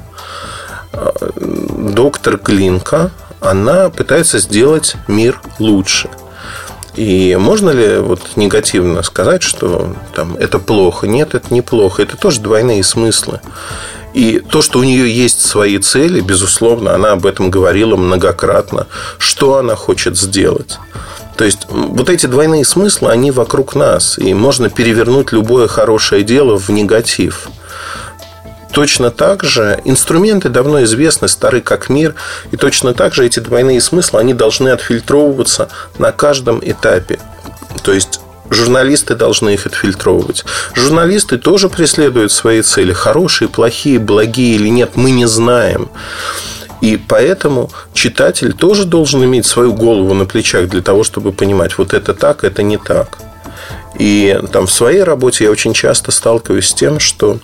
доктор 1.36 2.38
Клинка, 2.38 3.12
она 3.42 3.90
пытается 3.90 4.40
сделать 4.40 4.96
мир 5.08 5.42
лучше– 5.60 6.10
и 6.96 7.36
можно 7.40 7.72
ли 7.72 7.98
вот 7.98 8.22
негативно 8.36 9.02
сказать, 9.02 9.42
что 9.42 9.96
там, 10.16 10.36
это 10.36 10.60
плохо? 10.60 11.08
Нет, 11.08 11.34
это 11.34 11.54
неплохо. 11.54 12.04
Это 12.04 12.18
тоже 12.18 12.40
двойные 12.40 12.84
смыслы. 12.84 13.42
И 14.14 14.40
то, 14.40 14.62
что 14.62 14.78
у 14.80 14.84
нее 14.84 15.12
есть 15.12 15.42
свои 15.42 15.80
цели, 15.80 16.22
безусловно, 16.22 16.94
она 16.94 17.14
об 17.14 17.26
этом 17.26 17.50
говорила 17.50 17.96
многократно. 17.96 18.86
Что 19.18 19.58
она 19.58 19.76
хочет 19.76 20.18
сделать? 20.18 20.78
То 21.36 21.46
есть, 21.46 21.66
вот 21.68 22.10
эти 22.10 22.28
двойные 22.28 22.64
смыслы, 22.64 23.10
они 23.10 23.32
вокруг 23.32 23.74
нас. 23.74 24.20
И 24.20 24.36
можно 24.36 24.70
перевернуть 24.70 25.32
любое 25.32 25.68
хорошее 25.68 26.24
дело 26.24 26.60
в 26.60 26.70
негатив. 26.70 27.50
Точно 28.74 29.12
так 29.12 29.44
же 29.44 29.80
инструменты 29.86 30.50
давно 30.50 30.84
известны, 30.84 31.28
стары 31.28 31.62
как 31.62 31.90
мир, 31.90 32.16
и 32.52 32.58
точно 32.58 32.94
так 32.94 33.14
же 33.14 33.26
эти 33.26 33.40
двойные 33.40 33.80
смыслы, 33.80 34.20
они 34.20 34.34
должны 34.34 34.70
отфильтровываться 34.70 35.70
на 36.00 36.12
каждом 36.12 36.60
этапе. 36.64 37.20
То 37.84 37.94
есть 37.94 38.20
журналисты 38.50 39.16
должны 39.16 39.54
их 39.54 39.68
отфильтровывать. 39.68 40.44
Журналисты 40.74 41.38
тоже 41.38 41.70
преследуют 41.70 42.32
свои 42.32 42.64
цели. 42.64 42.94
Хорошие, 42.94 43.48
плохие, 43.48 44.00
благие 44.00 44.56
или 44.56 44.70
нет, 44.70 44.92
мы 44.96 45.12
не 45.12 45.28
знаем. 45.28 45.90
И 46.82 46.98
поэтому 46.98 47.72
читатель 47.94 48.54
тоже 48.54 48.86
должен 48.86 49.24
иметь 49.24 49.46
свою 49.46 49.74
голову 49.74 50.14
на 50.16 50.26
плечах 50.26 50.68
для 50.68 50.82
того, 50.82 51.04
чтобы 51.04 51.32
понимать, 51.32 51.78
вот 51.78 51.94
это 51.94 52.14
так, 52.14 52.44
это 52.44 52.64
не 52.64 52.78
так. 52.78 53.20
И 54.00 54.40
там 54.52 54.66
в 54.66 54.72
своей 54.72 55.04
работе 55.04 55.44
я 55.44 55.52
очень 55.52 55.74
часто 55.74 56.12
сталкиваюсь 56.12 56.70
с 56.70 56.74
тем, 56.74 57.00
что 57.00 57.38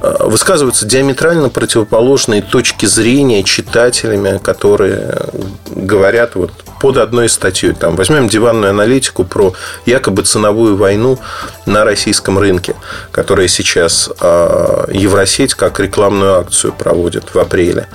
э, 0.00 0.16
высказываются 0.20 0.86
диаметрально 0.86 1.48
противоположные 1.48 2.42
точки 2.42 2.86
зрения 2.86 3.42
читателями, 3.42 4.38
которые 4.38 5.16
говорят 5.68 6.36
вот 6.36 6.52
под 6.80 6.96
одной 6.96 7.28
статьей. 7.28 7.74
Там, 7.74 7.96
возьмем 7.96 8.28
диванную 8.28 8.70
аналитику 8.70 9.24
про 9.24 9.52
якобы 9.84 10.22
ценовую 10.22 10.76
войну 10.76 11.18
на 11.66 11.84
российском 11.84 12.38
рынке, 12.38 12.74
которая 13.10 13.48
сейчас 13.48 14.10
э, 14.20 14.84
Евросеть 14.92 15.54
как 15.54 15.80
рекламную 15.80 16.38
акцию 16.38 16.72
проводит 16.72 17.34
в 17.34 17.38
апреле. 17.38 17.88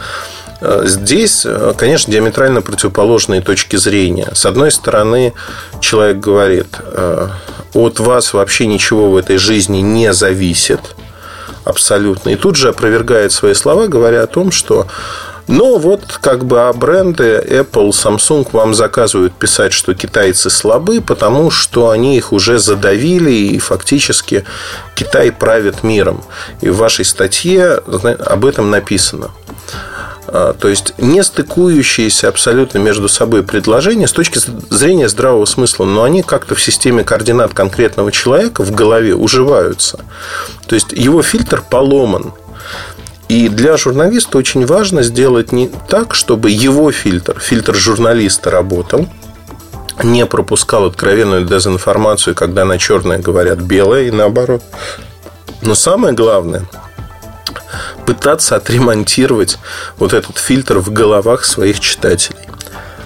Э, 0.62 0.84
здесь, 0.86 1.46
э, 1.46 1.74
конечно, 1.78 2.12
диаметрально 2.12 2.62
противоположные 2.62 3.42
точки 3.42 3.76
зрения. 3.76 4.30
С 4.34 4.46
одной 4.46 4.72
стороны, 4.72 5.34
человек 5.80 6.18
говорит, 6.18 6.68
э, 6.80 7.28
от 7.74 8.00
вас 8.00 8.34
вообще 8.34 8.68
ничего 8.68 9.12
в 9.12 9.18
этой 9.18 9.38
жизни 9.38 9.80
не 9.80 10.14
зависит 10.14 10.80
абсолютно. 11.66 12.30
И 12.30 12.36
тут 12.36 12.56
же 12.56 12.70
опровергает 12.70 13.32
свои 13.32 13.54
слова, 13.54 13.88
говоря 13.88 14.24
о 14.24 14.28
том, 14.28 14.52
что 14.52 14.88
но 15.48 15.78
вот 15.78 16.18
как 16.22 16.46
бы 16.46 16.62
а 16.62 16.74
бренды 16.74 17.38
Apple, 17.38 17.90
Samsung 17.90 18.48
вам 18.52 18.74
заказывают 18.74 19.34
писать, 19.34 19.74
что 19.74 19.94
китайцы 19.94 20.50
слабы, 20.50 21.02
потому 21.02 21.52
что 21.52 21.92
они 21.92 22.18
их 22.18 22.34
уже 22.34 22.58
задавили, 22.58 23.32
и 23.32 23.60
фактически 23.60 24.44
Китай 24.96 25.32
правит 25.32 25.84
миром. 25.84 26.24
И 26.62 26.70
в 26.70 26.78
вашей 26.78 27.06
статье 27.06 27.74
об 27.74 28.46
этом 28.46 28.72
написано. 28.72 29.30
А, 30.38 30.54
то 30.54 30.68
есть 30.68 30.94
не 30.98 31.24
стыкующиеся 31.24 32.28
абсолютно 32.28 32.78
между 32.78 33.08
собой 33.08 33.42
предложения 33.42 34.06
с 34.06 34.12
точки 34.12 34.38
зрения 34.70 35.08
здравого 35.08 35.46
смысла, 35.46 35.86
но 35.86 36.04
они 36.04 36.24
как-то 36.24 36.56
в 36.56 36.62
системе 36.62 37.06
координат 37.06 37.54
конкретного 37.54 38.12
человека 38.12 38.62
в 38.62 38.72
голове 38.72 39.16
уживаются. 39.16 40.02
То 40.68 40.76
есть 40.76 40.92
его 40.92 41.22
фильтр 41.22 41.64
поломан. 41.70 42.34
И 43.30 43.48
для 43.48 43.78
журналиста 43.78 44.38
очень 44.38 44.66
важно 44.66 45.04
сделать 45.04 45.54
не 45.54 45.72
так, 45.88 46.14
чтобы 46.14 46.52
его 46.52 46.92
фильтр, 46.92 47.40
фильтр 47.40 47.74
журналиста 47.74 48.52
работал, 48.52 49.08
не 50.04 50.26
пропускал 50.26 50.84
откровенную 50.84 51.46
дезинформацию, 51.46 52.36
когда 52.36 52.66
на 52.66 52.78
черное 52.78 53.20
говорят 53.20 53.60
белое 53.60 54.10
и 54.10 54.12
наоборот. 54.12 54.64
Но 55.62 55.76
самое 55.76 56.14
главное 56.14 56.66
пытаться 58.06 58.56
отремонтировать 58.56 59.58
вот 59.98 60.14
этот 60.14 60.38
фильтр 60.38 60.80
в 60.80 60.92
головах 60.92 61.46
своих 61.46 61.80
читателей 61.80 62.40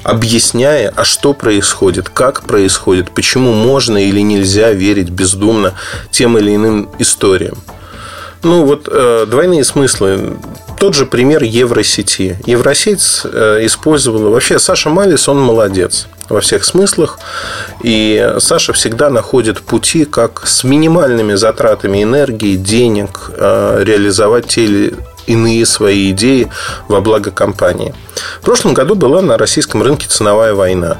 объясняя, 0.03 0.91
а 0.95 1.03
что 1.03 1.33
происходит, 1.33 2.09
как 2.09 2.43
происходит, 2.43 3.11
почему 3.11 3.53
можно 3.53 3.97
или 3.97 4.21
нельзя 4.21 4.71
верить 4.71 5.09
бездумно 5.09 5.73
тем 6.11 6.37
или 6.37 6.55
иным 6.55 6.89
историям. 6.99 7.57
Ну, 8.41 8.65
вот 8.65 8.87
э, 8.89 9.25
двойные 9.29 9.65
смыслы. 9.65 10.37
Тот 10.79 10.95
же 10.95 11.05
пример 11.05 11.43
Евросети. 11.43 12.39
Евросеть 12.45 13.21
э, 13.25 13.59
использовала... 13.63 14.29
Вообще, 14.29 14.59
Саша 14.59 14.89
Малис, 14.89 15.27
он 15.27 15.41
молодец 15.41 16.07
во 16.29 16.41
всех 16.41 16.63
смыслах. 16.65 17.19
И 17.83 18.35
Саша 18.39 18.73
всегда 18.73 19.09
находит 19.09 19.61
пути, 19.61 20.05
как 20.05 20.45
с 20.45 20.63
минимальными 20.63 21.35
затратами 21.35 22.03
энергии, 22.03 22.55
денег 22.55 23.31
э, 23.35 23.83
реализовать 23.83 24.47
те 24.47 24.65
или 24.65 24.95
иные 25.27 25.65
свои 25.65 26.11
идеи 26.11 26.49
во 26.87 27.01
благо 27.01 27.31
компании. 27.31 27.93
В 28.41 28.45
прошлом 28.45 28.73
году 28.73 28.95
была 28.95 29.21
на 29.21 29.37
российском 29.37 29.83
рынке 29.83 30.07
ценовая 30.07 30.53
война. 30.53 30.97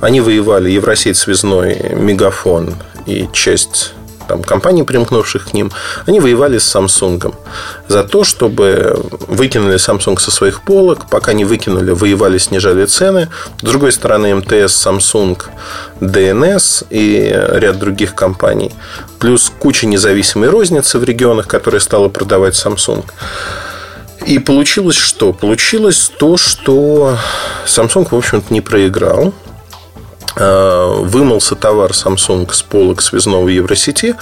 Они 0.00 0.20
воевали 0.20 0.70
Евросеть 0.70 1.16
связной, 1.16 1.94
Мегафон 1.94 2.74
и 3.06 3.28
часть 3.32 3.92
там, 4.28 4.42
компаний, 4.42 4.82
примкнувших 4.82 5.50
к 5.50 5.54
ним, 5.54 5.72
они 6.06 6.20
воевали 6.20 6.58
с 6.58 6.76
Samsung 6.76 7.34
за 7.88 8.04
то, 8.04 8.24
чтобы 8.24 9.00
выкинули 9.28 9.76
Samsung 9.76 10.18
со 10.18 10.30
своих 10.30 10.62
полок, 10.62 11.06
пока 11.10 11.32
не 11.32 11.44
выкинули, 11.44 11.90
воевали, 11.90 12.38
снижали 12.38 12.86
цены. 12.86 13.28
С 13.60 13.62
другой 13.62 13.92
стороны, 13.92 14.34
МТС, 14.34 14.86
Samsung, 14.86 15.38
DNS 16.00 16.86
и 16.90 17.32
ряд 17.52 17.78
других 17.78 18.14
компаний. 18.14 18.72
Плюс 19.18 19.52
куча 19.58 19.86
независимой 19.86 20.48
розницы 20.48 20.98
в 20.98 21.04
регионах, 21.04 21.46
которые 21.46 21.80
стала 21.80 22.08
продавать 22.08 22.54
Samsung. 22.54 23.04
И 24.26 24.38
получилось 24.38 24.96
что? 24.96 25.32
Получилось 25.32 26.10
то, 26.18 26.36
что 26.36 27.16
Samsung, 27.66 28.08
в 28.10 28.16
общем-то, 28.16 28.52
не 28.52 28.60
проиграл. 28.60 29.32
Э, 30.34 30.94
вымылся 31.00 31.56
товар 31.56 31.90
Samsung 31.90 32.50
с 32.52 32.62
полок 32.62 33.02
связного 33.02 33.48
Евросети, 33.48 34.16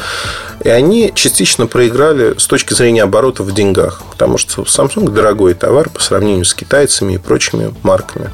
и 0.64 0.68
они 0.68 1.12
частично 1.14 1.66
проиграли 1.68 2.37
с 2.37 2.46
точки 2.46 2.75
зрения 2.75 3.05
оборота 3.05 3.44
в 3.44 3.55
деньгах, 3.55 4.03
потому 4.11 4.37
что 4.37 4.62
Samsung 4.62 5.11
дорогой 5.11 5.55
товар 5.55 5.88
по 5.88 6.01
сравнению 6.01 6.44
с 6.44 6.55
китайцами 6.55 7.14
и 7.14 7.18
прочими 7.18 7.73
марками. 7.85 8.31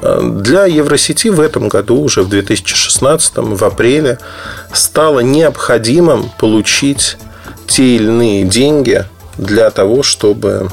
Э, 0.00 0.20
для 0.22 0.64
Евросети 0.64 1.28
в 1.28 1.40
этом 1.40 1.68
году, 1.68 2.00
уже 2.00 2.22
в 2.22 2.30
2016, 2.30 3.36
в 3.36 3.64
апреле, 3.64 4.18
стало 4.72 5.20
необходимым 5.20 6.30
получить 6.38 7.18
те 7.66 7.96
или 7.96 8.04
иные 8.04 8.44
деньги 8.44 9.04
для 9.36 9.70
того, 9.70 10.02
чтобы 10.02 10.70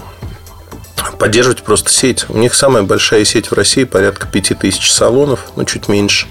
поддерживать 1.19 1.63
просто 1.63 1.91
сеть. 1.91 2.25
У 2.29 2.37
них 2.37 2.53
самая 2.53 2.83
большая 2.83 3.25
сеть 3.25 3.51
в 3.51 3.53
России, 3.53 3.83
порядка 3.83 4.27
5000 4.27 4.91
салонов, 4.91 5.51
ну, 5.55 5.65
чуть 5.65 5.87
меньше. 5.87 6.27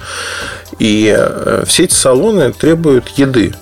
И 0.78 1.14
э, 1.16 1.64
все 1.66 1.84
эти 1.84 1.94
салоны 1.94 2.52
требуют 2.52 3.08
еды. 3.10 3.54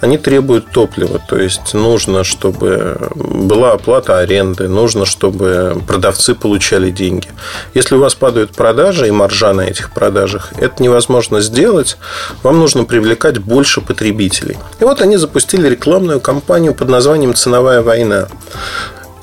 Они 0.00 0.18
требуют 0.18 0.70
топлива, 0.70 1.18
то 1.18 1.36
есть 1.36 1.72
нужно, 1.72 2.24
чтобы 2.24 3.08
была 3.14 3.72
оплата 3.72 4.18
аренды, 4.18 4.68
нужно, 4.68 5.06
чтобы 5.06 5.80
продавцы 5.86 6.34
получали 6.34 6.90
деньги. 6.90 7.28
Если 7.72 7.94
у 7.94 8.00
вас 8.00 8.14
падают 8.14 8.50
продажи 8.50 9.08
и 9.08 9.10
маржа 9.10 9.54
на 9.54 9.62
этих 9.62 9.92
продажах, 9.92 10.52
это 10.58 10.82
невозможно 10.82 11.40
сделать. 11.40 11.96
Вам 12.42 12.58
нужно 12.58 12.84
привлекать 12.84 13.38
больше 13.38 13.80
потребителей. 13.80 14.58
И 14.78 14.84
вот 14.84 15.00
они 15.00 15.16
запустили 15.16 15.70
рекламную 15.70 16.20
кампанию 16.20 16.74
под 16.74 16.90
названием 16.90 17.34
«Ценовая 17.34 17.80
война». 17.80 18.28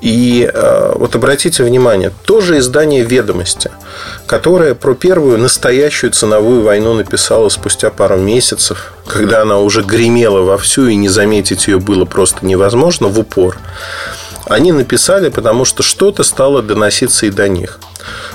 И 0.01 0.49
э, 0.51 0.93
вот 0.95 1.15
обратите 1.15 1.63
внимание, 1.63 2.11
тоже 2.25 2.57
издание 2.57 3.03
«Ведомости», 3.03 3.69
которое 4.25 4.73
про 4.73 4.95
первую 4.95 5.37
настоящую 5.37 6.11
ценовую 6.11 6.63
войну 6.63 6.95
написало 6.95 7.49
спустя 7.49 7.91
пару 7.91 8.17
месяцев, 8.17 8.93
когда 9.05 9.43
она 9.43 9.59
уже 9.59 9.83
гремела 9.83 10.41
вовсю, 10.41 10.87
и 10.87 10.95
не 10.95 11.07
заметить 11.07 11.67
ее 11.67 11.79
было 11.79 12.05
просто 12.05 12.45
невозможно 12.45 13.07
в 13.07 13.19
упор. 13.19 13.57
Они 14.47 14.71
написали, 14.71 15.29
потому 15.29 15.65
что 15.65 15.83
что-то 15.83 16.23
стало 16.23 16.63
доноситься 16.63 17.27
и 17.27 17.29
до 17.29 17.47
них. 17.47 17.79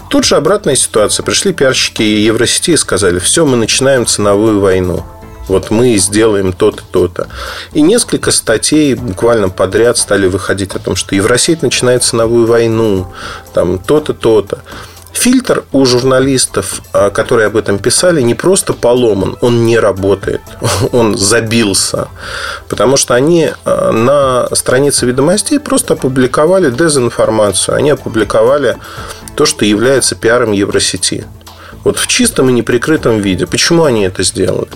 Тут 0.09 0.25
же 0.25 0.37
обратная 0.37 0.77
ситуация. 0.77 1.25
Пришли 1.25 1.53
пиарщики 1.53 2.03
Евросети 2.03 2.71
и 2.71 2.77
сказали, 2.77 3.19
все, 3.19 3.45
мы 3.45 3.57
начинаем 3.57 4.07
ценовую 4.07 4.61
войну. 4.61 5.05
Вот 5.49 5.71
мы 5.71 5.97
сделаем 5.97 6.53
то-то, 6.53 6.83
то-то. 6.91 7.29
И 7.73 7.81
несколько 7.81 8.31
статей 8.33 8.95
буквально 8.95 9.49
подряд 9.49 9.97
стали 9.99 10.27
выходить 10.27 10.75
о 10.75 10.79
том, 10.79 10.97
что 10.97 11.15
Евросеть 11.15 11.63
начинает 11.63 12.03
ценовую 12.03 12.47
войну, 12.47 13.13
там 13.55 13.79
то-то, 13.79 14.13
то-то. 14.13 14.63
Фильтр 15.13 15.65
у 15.73 15.87
журналистов, 15.87 16.83
а, 16.93 17.09
которые 17.09 17.47
об 17.47 17.57
этом 17.57 17.79
писали, 17.79 18.21
не 18.21 18.35
просто 18.35 18.75
поломан, 18.75 19.39
он 19.41 19.65
не 19.65 19.79
работает, 19.79 20.43
он 20.93 21.17
забился. 21.17 22.09
Потому 22.69 22.99
что 22.99 23.15
они 23.15 23.51
а, 23.65 23.93
на 23.93 24.55
странице 24.55 25.07
ведомостей 25.07 25.59
просто 25.59 25.95
опубликовали 25.95 26.71
дезинформацию, 26.71 27.77
они 27.77 27.91
опубликовали 27.91 28.77
то, 29.37 29.47
что 29.47 29.65
является 29.65 30.17
пиаром 30.17 30.53
Евросети. 30.53 31.25
Вот 31.83 31.99
в 31.99 32.07
чистом 32.09 32.51
и 32.51 32.53
неприкрытом 32.53 33.19
виде. 33.21 33.47
Почему 33.47 33.85
они 33.85 34.05
это 34.05 34.23
сделали? 34.23 34.69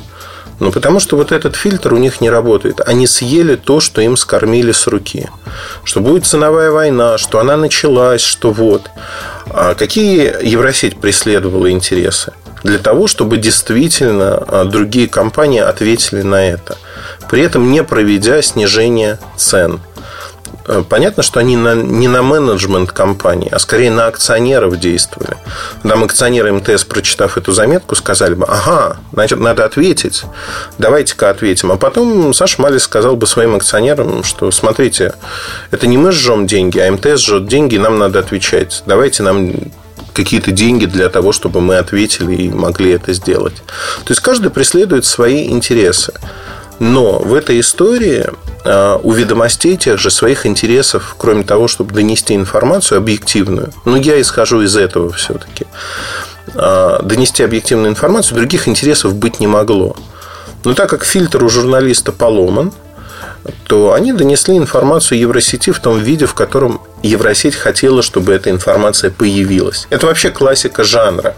Ну, 0.60 0.70
потому 0.70 1.00
что 1.00 1.16
вот 1.16 1.32
этот 1.32 1.56
фильтр 1.56 1.94
у 1.94 1.96
них 1.96 2.20
не 2.20 2.28
работает. 2.28 2.80
Они 2.86 3.06
съели 3.06 3.56
то, 3.56 3.80
что 3.80 4.02
им 4.02 4.16
скормили 4.16 4.72
с 4.72 4.86
руки. 4.86 5.28
Что 5.84 6.00
будет 6.00 6.26
ценовая 6.26 6.70
война, 6.70 7.16
что 7.16 7.40
она 7.40 7.56
началась, 7.56 8.20
что 8.20 8.52
вот. 8.52 8.90
А 9.46 9.74
какие 9.74 10.46
Евросеть 10.46 11.00
преследовала 11.00 11.70
интересы? 11.70 12.32
Для 12.62 12.78
того, 12.78 13.06
чтобы 13.06 13.38
действительно 13.38 14.44
а, 14.46 14.64
другие 14.66 15.08
компании 15.08 15.60
ответили 15.60 16.20
на 16.20 16.46
это. 16.46 16.76
При 17.30 17.42
этом 17.42 17.72
не 17.72 17.82
проведя 17.82 18.42
снижение 18.42 19.18
цен. 19.36 19.80
Э, 20.66 20.84
понятно, 20.88 21.22
что 21.22 21.40
они 21.40 21.56
на, 21.56 21.74
не 21.74 22.08
на 22.08 22.22
менеджмент 22.22 22.92
компании, 22.92 23.48
а 23.50 23.58
скорее 23.58 23.90
на 23.90 24.06
акционеров 24.06 24.78
действовали. 24.78 25.36
Там 25.82 26.04
акционеры 26.04 26.52
МТС, 26.52 26.84
прочитав 26.84 27.36
эту 27.36 27.52
заметку, 27.52 27.94
сказали 27.96 28.34
бы, 28.34 28.46
ага, 28.46 28.98
значит, 29.12 29.40
надо 29.40 29.64
ответить, 29.64 30.24
давайте-ка 30.78 31.30
ответим. 31.30 31.72
А 31.72 31.76
потом 31.76 32.32
Саша 32.34 32.60
Малис 32.62 32.82
сказал 32.82 33.16
бы 33.16 33.26
своим 33.26 33.54
акционерам, 33.54 34.22
что 34.24 34.50
смотрите, 34.50 35.14
это 35.70 35.86
не 35.86 35.98
мы 35.98 36.12
жжем 36.12 36.46
деньги, 36.46 36.78
а 36.78 36.90
МТС 36.92 37.20
жжет 37.20 37.46
деньги, 37.46 37.76
нам 37.76 37.98
надо 37.98 38.18
отвечать. 38.18 38.82
Давайте 38.86 39.22
нам 39.22 39.52
какие-то 40.12 40.50
деньги 40.50 40.86
для 40.86 41.08
того, 41.08 41.32
чтобы 41.32 41.60
мы 41.60 41.76
ответили 41.76 42.34
и 42.34 42.48
могли 42.48 42.92
это 42.92 43.12
сделать. 43.12 43.56
То 44.04 44.10
есть 44.10 44.20
каждый 44.20 44.50
преследует 44.50 45.04
свои 45.04 45.48
интересы. 45.48 46.12
Но 46.80 47.18
в 47.18 47.34
этой 47.34 47.60
истории 47.60 48.26
а, 48.64 48.98
у 49.02 49.12
ведомостей 49.12 49.76
тех 49.76 49.98
же 49.98 50.10
своих 50.10 50.46
интересов, 50.46 51.14
кроме 51.18 51.44
того, 51.44 51.68
чтобы 51.68 51.94
донести 51.94 52.34
информацию 52.34 52.98
объективную, 52.98 53.72
ну, 53.84 53.96
я 53.96 54.20
исхожу 54.20 54.62
из 54.62 54.76
этого 54.76 55.12
все-таки, 55.12 55.66
а, 56.54 57.02
донести 57.02 57.42
объективную 57.42 57.90
информацию, 57.90 58.38
других 58.38 58.66
интересов 58.66 59.14
быть 59.14 59.40
не 59.40 59.46
могло. 59.46 59.94
Но 60.64 60.74
так 60.74 60.88
как 60.88 61.04
фильтр 61.04 61.44
у 61.44 61.50
журналиста 61.50 62.12
поломан, 62.12 62.72
то 63.66 63.92
они 63.92 64.12
донесли 64.12 64.56
информацию 64.56 65.18
Евросети 65.18 65.70
в 65.70 65.80
том 65.80 65.98
виде, 65.98 66.26
в 66.26 66.34
котором 66.34 66.80
Евросеть 67.02 67.54
хотела, 67.54 68.02
чтобы 68.02 68.32
эта 68.34 68.50
информация 68.50 69.10
появилась. 69.10 69.86
Это 69.90 70.06
вообще 70.06 70.30
классика 70.30 70.84
жанра. 70.84 71.34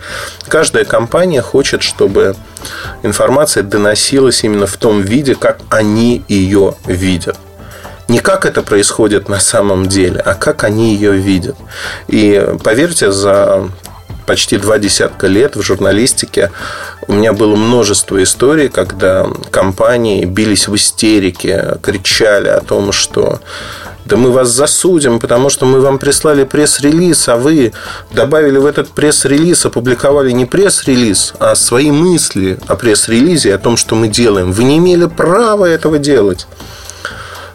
Каждая 0.48 0.84
компания 0.84 1.42
хочет, 1.42 1.82
чтобы 1.82 2.34
информация 3.02 3.62
доносилась 3.62 4.42
именно 4.44 4.66
в 4.66 4.76
том 4.76 5.02
виде, 5.02 5.34
как 5.34 5.60
они 5.70 6.24
ее 6.28 6.74
видят. 6.86 7.36
Не 8.08 8.18
как 8.18 8.44
это 8.44 8.62
происходит 8.62 9.28
на 9.28 9.38
самом 9.40 9.86
деле, 9.86 10.20
а 10.20 10.34
как 10.34 10.64
они 10.64 10.94
ее 10.94 11.12
видят. 11.12 11.56
И 12.08 12.44
поверьте, 12.62 13.12
за 13.12 13.70
почти 14.26 14.56
два 14.56 14.78
десятка 14.78 15.26
лет 15.26 15.56
в 15.56 15.62
журналистике 15.62 16.50
у 17.08 17.12
меня 17.12 17.32
было 17.32 17.56
множество 17.56 18.22
историй, 18.22 18.68
когда 18.68 19.26
компании 19.50 20.24
бились 20.24 20.68
в 20.68 20.76
истерике, 20.76 21.78
кричали 21.82 22.48
о 22.48 22.60
том, 22.60 22.92
что 22.92 23.40
да 24.04 24.16
мы 24.16 24.30
вас 24.30 24.48
засудим, 24.48 25.20
потому 25.20 25.48
что 25.48 25.64
мы 25.64 25.80
вам 25.80 25.98
прислали 25.98 26.44
пресс-релиз, 26.44 27.28
а 27.28 27.36
вы 27.36 27.72
добавили 28.12 28.58
в 28.58 28.66
этот 28.66 28.90
пресс-релиз, 28.90 29.66
опубликовали 29.66 30.32
не 30.32 30.44
пресс-релиз, 30.44 31.34
а 31.38 31.54
свои 31.54 31.90
мысли 31.90 32.58
о 32.66 32.76
пресс-релизе, 32.76 33.54
о 33.54 33.58
том, 33.58 33.76
что 33.76 33.94
мы 33.94 34.08
делаем. 34.08 34.52
Вы 34.52 34.64
не 34.64 34.78
имели 34.78 35.06
права 35.06 35.66
этого 35.66 35.98
делать. 35.98 36.46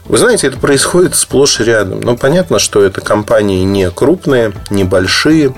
Вы 0.07 0.17
знаете, 0.17 0.47
это 0.47 0.57
происходит 0.57 1.15
сплошь 1.15 1.59
и 1.59 1.65
рядом. 1.65 1.99
Но 1.99 2.15
понятно, 2.15 2.59
что 2.59 2.81
это 2.81 3.01
компании 3.01 3.63
не 3.63 3.91
крупные, 3.91 4.53
не 4.69 4.85
большие, 4.85 5.53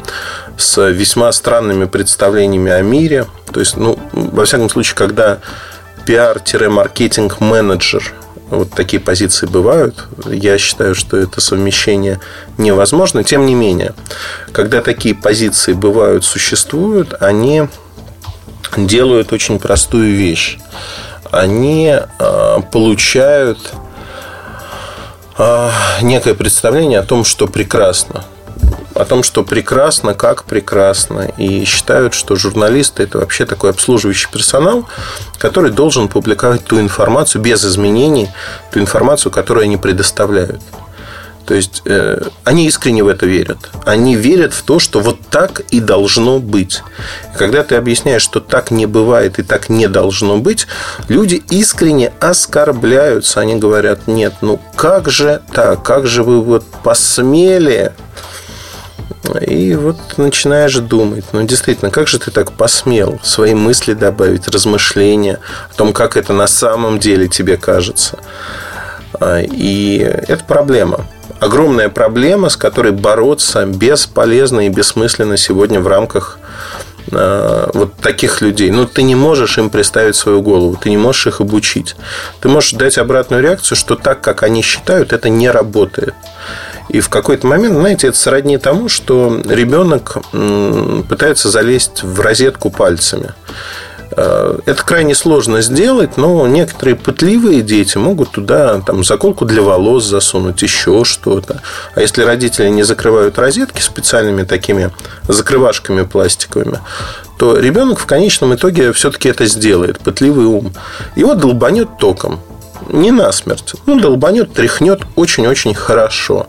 с 0.58 0.90
весьма 0.90 1.32
странными 1.32 1.86
представлениями 1.86 2.72
о 2.72 2.82
мире. 2.82 3.28
То 3.54 3.60
есть, 3.60 3.78
ну, 3.78 4.00
во 4.12 4.46
всяком 4.46 4.68
случае, 4.70 4.96
когда 4.96 5.38
пиар-маркетинг-менеджер 6.06 8.14
вот 8.50 8.72
такие 8.72 9.00
позиции 9.00 9.46
бывают. 9.46 10.08
Я 10.26 10.58
считаю, 10.58 10.96
что 10.96 11.18
это 11.18 11.40
совмещение 11.40 12.20
невозможно. 12.58 13.24
Тем 13.24 13.46
не 13.46 13.54
менее, 13.54 13.94
когда 14.52 14.82
такие 14.82 15.14
позиции 15.14 15.74
бывают, 15.74 16.26
существуют, 16.26 17.14
они 17.20 17.68
делают 18.76 19.32
очень 19.34 19.60
простую 19.60 20.16
вещь. 20.16 20.58
Они 21.32 21.96
а, 22.18 22.62
получают 22.62 23.60
некое 26.02 26.34
представление 26.34 27.00
о 27.00 27.04
том, 27.04 27.24
что 27.24 27.48
прекрасно. 27.48 28.26
О 28.94 29.06
том, 29.06 29.24
что 29.24 29.44
прекрасно, 29.44 30.14
как 30.14 30.44
прекрасно. 30.44 31.32
И 31.38 31.64
считают, 31.64 32.14
что 32.14 32.36
журналисты– 32.36 33.04
это 33.04 33.20
вообще 33.20 33.46
такой 33.46 33.70
обслуживающий 33.70 34.30
персонал, 34.30 34.88
который 35.38 35.72
должен 35.72 36.10
публиковать 36.10 36.66
ту 36.66 36.80
информацию 36.82 37.42
без 37.42 37.64
изменений, 37.64 38.30
ту 38.72 38.80
информацию, 38.80 39.32
которую 39.32 39.64
они 39.64 39.78
предоставляют. 39.78 40.62
То 41.50 41.56
есть 41.56 41.82
э, 41.86 42.22
они 42.44 42.68
искренне 42.68 43.04
в 43.04 43.08
это 43.08 43.26
верят. 43.26 43.58
Они 43.84 44.16
верят 44.16 44.54
в 44.54 44.62
то, 44.62 44.78
что 44.78 45.00
вот 45.00 45.20
так 45.32 45.62
и 45.72 45.80
должно 45.80 46.38
быть. 46.38 46.84
И 47.34 47.38
когда 47.40 47.64
ты 47.64 47.74
объясняешь, 47.74 48.22
что 48.22 48.40
так 48.40 48.70
не 48.70 48.86
бывает 48.86 49.40
и 49.40 49.42
так 49.42 49.68
не 49.68 49.88
должно 49.88 50.38
быть, 50.38 50.68
люди 51.08 51.42
искренне 51.50 52.14
оскорбляются. 52.20 53.40
Они 53.40 53.56
говорят, 53.56 54.06
нет, 54.06 54.36
ну 54.42 54.62
как 54.76 55.10
же 55.10 55.42
так? 55.52 55.82
Как 55.82 56.06
же 56.06 56.22
вы 56.22 56.40
вот 56.44 56.66
посмели 56.84 57.94
и 59.42 59.74
вот 59.74 59.98
начинаешь 60.18 60.76
думать, 60.76 61.26
ну 61.32 61.42
действительно, 61.48 61.90
как 61.90 62.08
же 62.08 62.20
ты 62.20 62.30
так 62.30 62.52
посмел 62.52 63.20
свои 63.24 63.56
мысли 63.56 63.94
добавить, 63.94 64.48
размышления 64.48 65.40
о 65.72 65.76
том, 65.76 65.94
как 65.94 66.16
это 66.16 66.32
на 66.34 66.46
самом 66.46 67.00
деле 67.00 67.28
тебе 67.28 67.58
кажется. 67.58 68.20
А, 69.20 69.42
и 69.42 69.98
это 69.98 70.44
проблема 70.46 71.06
огромная 71.40 71.90
проблема, 71.90 72.50
с 72.50 72.58
которой 72.58 72.92
бороться 72.92 73.66
бесполезно 73.66 74.68
и 74.68 74.70
бессмысленно 74.70 75.38
сегодня 75.38 75.80
в 75.80 75.88
рамках 75.88 76.40
э, 77.12 77.70
вот 77.74 77.96
таких 77.96 78.42
людей. 78.42 78.72
Ну, 78.72 78.86
ты 78.86 79.04
не 79.04 79.16
можешь 79.16 79.58
им 79.58 79.70
представить 79.70 80.16
свою 80.16 80.42
голову, 80.42 80.78
ты 80.80 80.90
не 80.90 80.98
можешь 80.98 81.28
их 81.28 81.42
обучить. 81.42 81.96
Ты 82.42 82.50
можешь 82.50 82.74
дать 82.74 82.98
обратную 82.98 83.42
реакцию, 83.42 83.78
что 83.78 83.96
так, 83.96 84.22
как 84.22 84.44
они 84.44 84.62
считают, 84.62 85.14
это 85.14 85.30
не 85.30 85.50
работает. 85.50 86.14
И 86.90 87.02
в 87.02 87.10
какой-то 87.10 87.46
момент, 87.46 87.76
знаете, 87.76 88.08
это 88.08 88.18
сродни 88.18 88.58
тому, 88.58 88.90
что 88.90 89.40
ребенок 89.48 90.18
пытается 91.08 91.50
залезть 91.50 92.04
в 92.04 92.20
розетку 92.20 92.72
пальцами. 92.72 93.34
Э, 94.22 94.60
это 94.66 94.84
крайне 94.84 95.16
сложно 95.16 95.62
сделать, 95.62 96.18
но 96.18 96.46
некоторые 96.46 96.96
пытливые 96.96 97.62
дети 97.62 97.98
могут 97.98 98.32
туда 98.32 98.82
там, 98.82 99.06
заколку 99.06 99.46
для 99.46 99.62
волос 99.62 100.06
засунуть, 100.06 100.62
еще 100.62 101.06
что-то. 101.06 101.62
А 101.96 102.02
если 102.02 102.24
родители 102.24 102.68
не 102.68 102.84
закрывают 102.84 103.38
розетки 103.40 103.82
специальными 103.82 104.44
такими 104.44 104.92
закрывашками 105.28 106.04
пластиковыми, 106.04 106.80
то 107.38 107.58
ребенок 107.58 108.00
в 108.00 108.06
конечном 108.06 108.54
итоге 108.56 108.92
все-таки 108.92 109.30
это 109.30 109.46
сделает, 109.46 110.00
пытливый 110.00 110.46
ум. 110.46 110.74
Его 111.16 111.36
долбанет 111.36 111.98
током. 111.98 112.42
Не 112.90 113.12
насмерть. 113.12 113.76
Ну, 113.86 114.02
долбанет, 114.02 114.54
тряхнет 114.54 115.02
очень-очень 115.16 115.74
хорошо. 115.74 116.48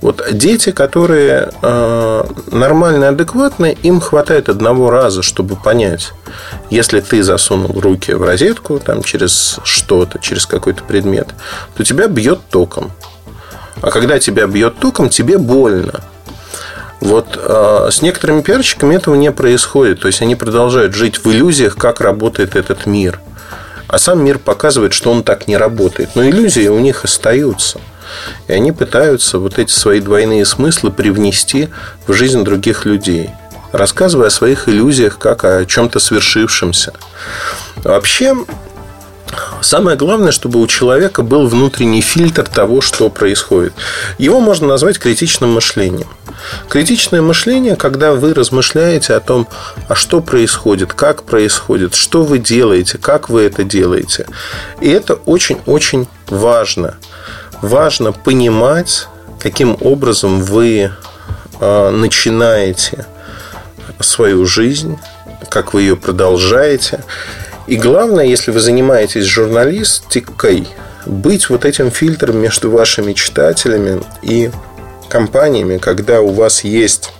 Вот 0.00 0.22
дети, 0.32 0.72
которые 0.72 1.50
э, 1.62 2.24
нормально, 2.50 3.08
адекватные, 3.08 3.72
им 3.82 4.00
хватает 4.00 4.48
одного 4.48 4.90
раза, 4.90 5.22
чтобы 5.22 5.56
понять, 5.56 6.12
если 6.70 7.00
ты 7.00 7.22
засунул 7.22 7.80
руки 7.80 8.12
в 8.12 8.22
розетку 8.22 8.78
там, 8.78 9.02
через 9.02 9.58
что-то, 9.64 10.18
через 10.18 10.46
какой-то 10.46 10.84
предмет, 10.84 11.28
то 11.74 11.82
тебя 11.82 12.08
бьет 12.08 12.40
током. 12.50 12.92
А 13.80 13.90
когда 13.90 14.18
тебя 14.18 14.46
бьет 14.46 14.78
током, 14.78 15.08
тебе 15.08 15.38
больно. 15.38 16.02
Вот 17.00 17.38
э, 17.42 17.88
с 17.90 18.02
некоторыми 18.02 18.42
пиарщиками 18.42 18.94
этого 18.96 19.14
не 19.14 19.32
происходит. 19.32 20.00
То 20.00 20.08
есть 20.08 20.22
они 20.22 20.34
продолжают 20.34 20.94
жить 20.94 21.24
в 21.24 21.30
иллюзиях, 21.30 21.76
как 21.76 22.00
работает 22.00 22.56
этот 22.56 22.86
мир. 22.86 23.20
А 23.88 23.98
сам 23.98 24.24
мир 24.24 24.38
показывает, 24.38 24.92
что 24.92 25.10
он 25.10 25.22
так 25.22 25.46
не 25.46 25.56
работает. 25.56 26.10
Но 26.14 26.24
иллюзии 26.24 26.68
у 26.68 26.78
них 26.78 27.04
остаются. 27.04 27.80
И 28.48 28.52
они 28.52 28.72
пытаются 28.72 29.38
вот 29.38 29.58
эти 29.58 29.72
свои 29.72 30.00
двойные 30.00 30.44
смыслы 30.44 30.90
привнести 30.90 31.68
в 32.06 32.12
жизнь 32.12 32.44
других 32.44 32.84
людей, 32.84 33.30
рассказывая 33.72 34.28
о 34.28 34.30
своих 34.30 34.68
иллюзиях 34.68 35.18
как 35.18 35.44
о 35.44 35.64
чем-то 35.64 35.98
свершившемся. 35.98 36.92
Вообще, 37.76 38.34
Самое 39.60 39.96
главное, 39.96 40.32
чтобы 40.32 40.60
у 40.60 40.66
человека 40.66 41.22
был 41.22 41.48
внутренний 41.48 42.00
фильтр 42.00 42.44
того, 42.44 42.80
что 42.80 43.10
происходит. 43.10 43.72
Его 44.18 44.40
можно 44.40 44.66
назвать 44.66 44.98
критичным 44.98 45.54
мышлением. 45.54 46.08
Критичное 46.68 47.22
мышление, 47.22 47.76
когда 47.76 48.12
вы 48.12 48.34
размышляете 48.34 49.14
о 49.14 49.20
том, 49.20 49.48
а 49.88 49.94
что 49.94 50.20
происходит, 50.20 50.92
как 50.92 51.24
происходит, 51.24 51.94
что 51.94 52.22
вы 52.22 52.38
делаете, 52.38 52.98
как 52.98 53.28
вы 53.28 53.42
это 53.42 53.64
делаете. 53.64 54.26
И 54.80 54.88
это 54.88 55.14
очень-очень 55.14 56.06
важно 56.28 56.96
важно 57.62 58.12
понимать, 58.12 59.08
каким 59.38 59.76
образом 59.80 60.40
вы 60.40 60.90
а, 61.60 61.90
начинаете 61.90 63.06
свою 64.00 64.46
жизнь, 64.46 64.98
как 65.48 65.74
вы 65.74 65.82
ее 65.82 65.96
продолжаете. 65.96 67.04
И 67.66 67.76
главное, 67.76 68.24
если 68.24 68.50
вы 68.50 68.60
занимаетесь 68.60 69.24
журналистикой, 69.24 70.68
быть 71.06 71.48
вот 71.48 71.64
этим 71.64 71.90
фильтром 71.90 72.38
между 72.38 72.70
вашими 72.70 73.12
читателями 73.12 74.02
и 74.22 74.50
компаниями, 75.08 75.78
когда 75.78 76.20
у 76.20 76.30
вас 76.30 76.64
есть 76.64 77.12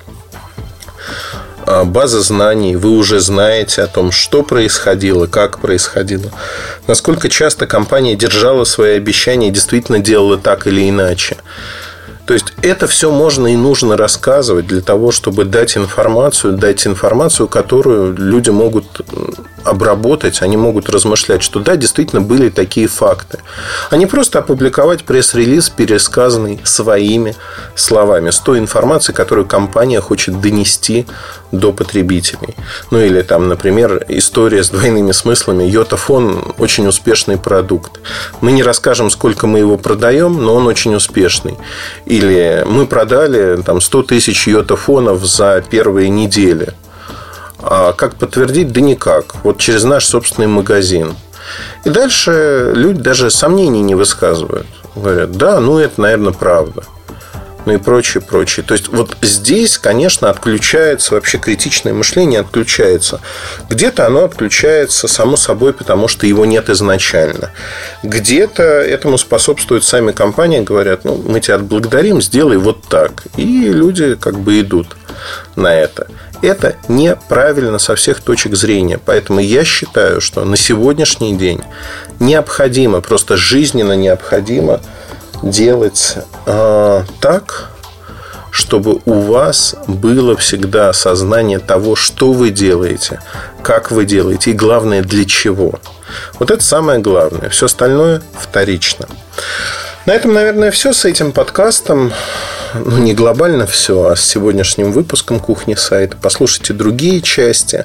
база 1.84 2.22
знаний, 2.22 2.76
вы 2.76 2.90
уже 2.90 3.20
знаете 3.20 3.82
о 3.82 3.86
том, 3.86 4.12
что 4.12 4.42
происходило, 4.42 5.26
как 5.26 5.58
происходило, 5.58 6.30
насколько 6.86 7.28
часто 7.28 7.66
компания 7.66 8.14
держала 8.14 8.64
свои 8.64 8.96
обещания 8.96 9.48
и 9.48 9.52
действительно 9.52 9.98
делала 9.98 10.38
так 10.38 10.66
или 10.66 10.88
иначе. 10.88 11.36
То 12.26 12.34
есть 12.34 12.52
это 12.60 12.86
все 12.88 13.10
можно 13.10 13.46
и 13.46 13.56
нужно 13.56 13.96
рассказывать 13.96 14.66
для 14.66 14.80
того, 14.80 15.12
чтобы 15.12 15.44
дать 15.44 15.76
информацию, 15.76 16.54
дать 16.54 16.86
информацию, 16.86 17.46
которую 17.46 18.16
люди 18.16 18.50
могут 18.50 19.00
обработать, 19.66 20.42
они 20.42 20.56
могут 20.56 20.88
размышлять, 20.88 21.42
что 21.42 21.60
да, 21.60 21.76
действительно 21.76 22.20
были 22.20 22.50
такие 22.50 22.88
факты. 22.88 23.38
А 23.90 23.96
не 23.96 24.06
просто 24.06 24.38
опубликовать 24.38 25.04
пресс-релиз, 25.04 25.70
пересказанный 25.70 26.60
своими 26.64 27.34
словами, 27.74 28.30
с 28.30 28.38
той 28.38 28.58
информацией, 28.58 29.14
которую 29.14 29.46
компания 29.46 30.00
хочет 30.00 30.40
донести 30.40 31.06
до 31.52 31.72
потребителей. 31.72 32.54
Ну 32.90 33.00
или 33.00 33.22
там, 33.22 33.48
например, 33.48 34.04
история 34.08 34.62
с 34.62 34.70
двойными 34.70 35.12
смыслами. 35.12 35.64
Йотафон 35.64 36.54
очень 36.58 36.86
успешный 36.86 37.38
продукт. 37.38 38.00
Мы 38.40 38.52
не 38.52 38.62
расскажем, 38.62 39.10
сколько 39.10 39.46
мы 39.46 39.60
его 39.60 39.76
продаем, 39.76 40.42
но 40.42 40.54
он 40.54 40.66
очень 40.66 40.94
успешный. 40.94 41.56
Или 42.16 42.64
мы 42.66 42.86
продали 42.86 43.60
там, 43.60 43.82
100 43.82 44.02
тысяч 44.04 44.48
йотафонов 44.48 45.22
за 45.26 45.62
первые 45.68 46.08
недели. 46.08 46.72
А 47.58 47.92
как 47.92 48.14
подтвердить? 48.14 48.72
Да 48.72 48.80
никак. 48.80 49.36
Вот 49.44 49.58
через 49.58 49.84
наш 49.84 50.06
собственный 50.06 50.48
магазин. 50.48 51.14
И 51.84 51.90
дальше 51.90 52.72
люди 52.74 53.02
даже 53.02 53.30
сомнений 53.30 53.82
не 53.82 53.94
высказывают. 53.94 54.66
Говорят, 54.94 55.32
да, 55.32 55.60
ну 55.60 55.78
это, 55.78 56.00
наверное, 56.00 56.32
правда 56.32 56.84
ну 57.66 57.74
и 57.74 57.76
прочее, 57.78 58.22
прочее. 58.22 58.64
То 58.64 58.74
есть 58.74 58.88
вот 58.88 59.16
здесь, 59.22 59.76
конечно, 59.76 60.30
отключается 60.30 61.14
вообще 61.14 61.38
критичное 61.38 61.92
мышление, 61.92 62.40
отключается. 62.40 63.20
Где-то 63.68 64.06
оно 64.06 64.24
отключается 64.24 65.08
само 65.08 65.36
собой, 65.36 65.72
потому 65.72 66.08
что 66.08 66.26
его 66.26 66.46
нет 66.46 66.70
изначально. 66.70 67.50
Где-то 68.04 68.62
этому 68.62 69.18
способствуют 69.18 69.84
сами 69.84 70.12
компании, 70.12 70.60
говорят, 70.60 71.04
ну, 71.04 71.22
мы 71.26 71.40
тебя 71.40 71.56
отблагодарим, 71.56 72.22
сделай 72.22 72.56
вот 72.56 72.82
так. 72.88 73.24
И 73.36 73.68
люди 73.68 74.14
как 74.14 74.38
бы 74.38 74.60
идут 74.60 74.96
на 75.56 75.74
это. 75.74 76.06
Это 76.42 76.76
неправильно 76.88 77.78
со 77.78 77.96
всех 77.96 78.20
точек 78.20 78.54
зрения. 78.54 79.00
Поэтому 79.04 79.40
я 79.40 79.64
считаю, 79.64 80.20
что 80.20 80.44
на 80.44 80.56
сегодняшний 80.56 81.36
день 81.36 81.62
необходимо, 82.20 83.00
просто 83.00 83.36
жизненно 83.36 83.94
необходимо 83.94 84.80
делать 85.42 86.16
э, 86.46 87.02
так, 87.20 87.70
чтобы 88.50 89.00
у 89.04 89.20
вас 89.20 89.74
было 89.86 90.36
всегда 90.36 90.92
сознание 90.92 91.58
того, 91.58 91.94
что 91.94 92.32
вы 92.32 92.50
делаете, 92.50 93.20
как 93.62 93.90
вы 93.90 94.06
делаете 94.06 94.52
и 94.52 94.54
главное 94.54 95.02
для 95.02 95.24
чего. 95.26 95.78
Вот 96.38 96.50
это 96.50 96.62
самое 96.62 96.98
главное. 97.00 97.50
Все 97.50 97.66
остальное 97.66 98.22
вторично. 98.38 99.06
На 100.06 100.12
этом, 100.14 100.32
наверное, 100.32 100.70
все 100.70 100.92
с 100.92 101.04
этим 101.04 101.32
подкастом. 101.32 102.12
Ну, 102.74 102.98
не 102.98 103.12
глобально 103.12 103.66
все, 103.66 104.04
а 104.04 104.16
с 104.16 104.24
сегодняшним 104.24 104.92
выпуском 104.92 105.40
кухни 105.40 105.74
сайта. 105.74 106.16
Послушайте 106.20 106.72
другие 106.72 107.20
части. 107.20 107.84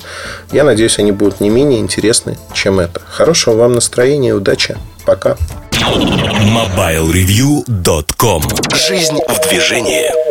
Я 0.52 0.64
надеюсь, 0.64 1.00
они 1.00 1.12
будут 1.12 1.42
не 1.42 1.50
менее 1.50 1.80
интересны, 1.80 2.38
чем 2.54 2.80
это. 2.80 3.02
Хорошего 3.10 3.56
вам 3.56 3.74
настроения, 3.74 4.34
удачи. 4.34 4.78
Пока. 5.06 5.38
MobileReview.com 5.72 8.44
Жизнь 8.76 9.20
в 9.28 9.50
движении. 9.50 10.31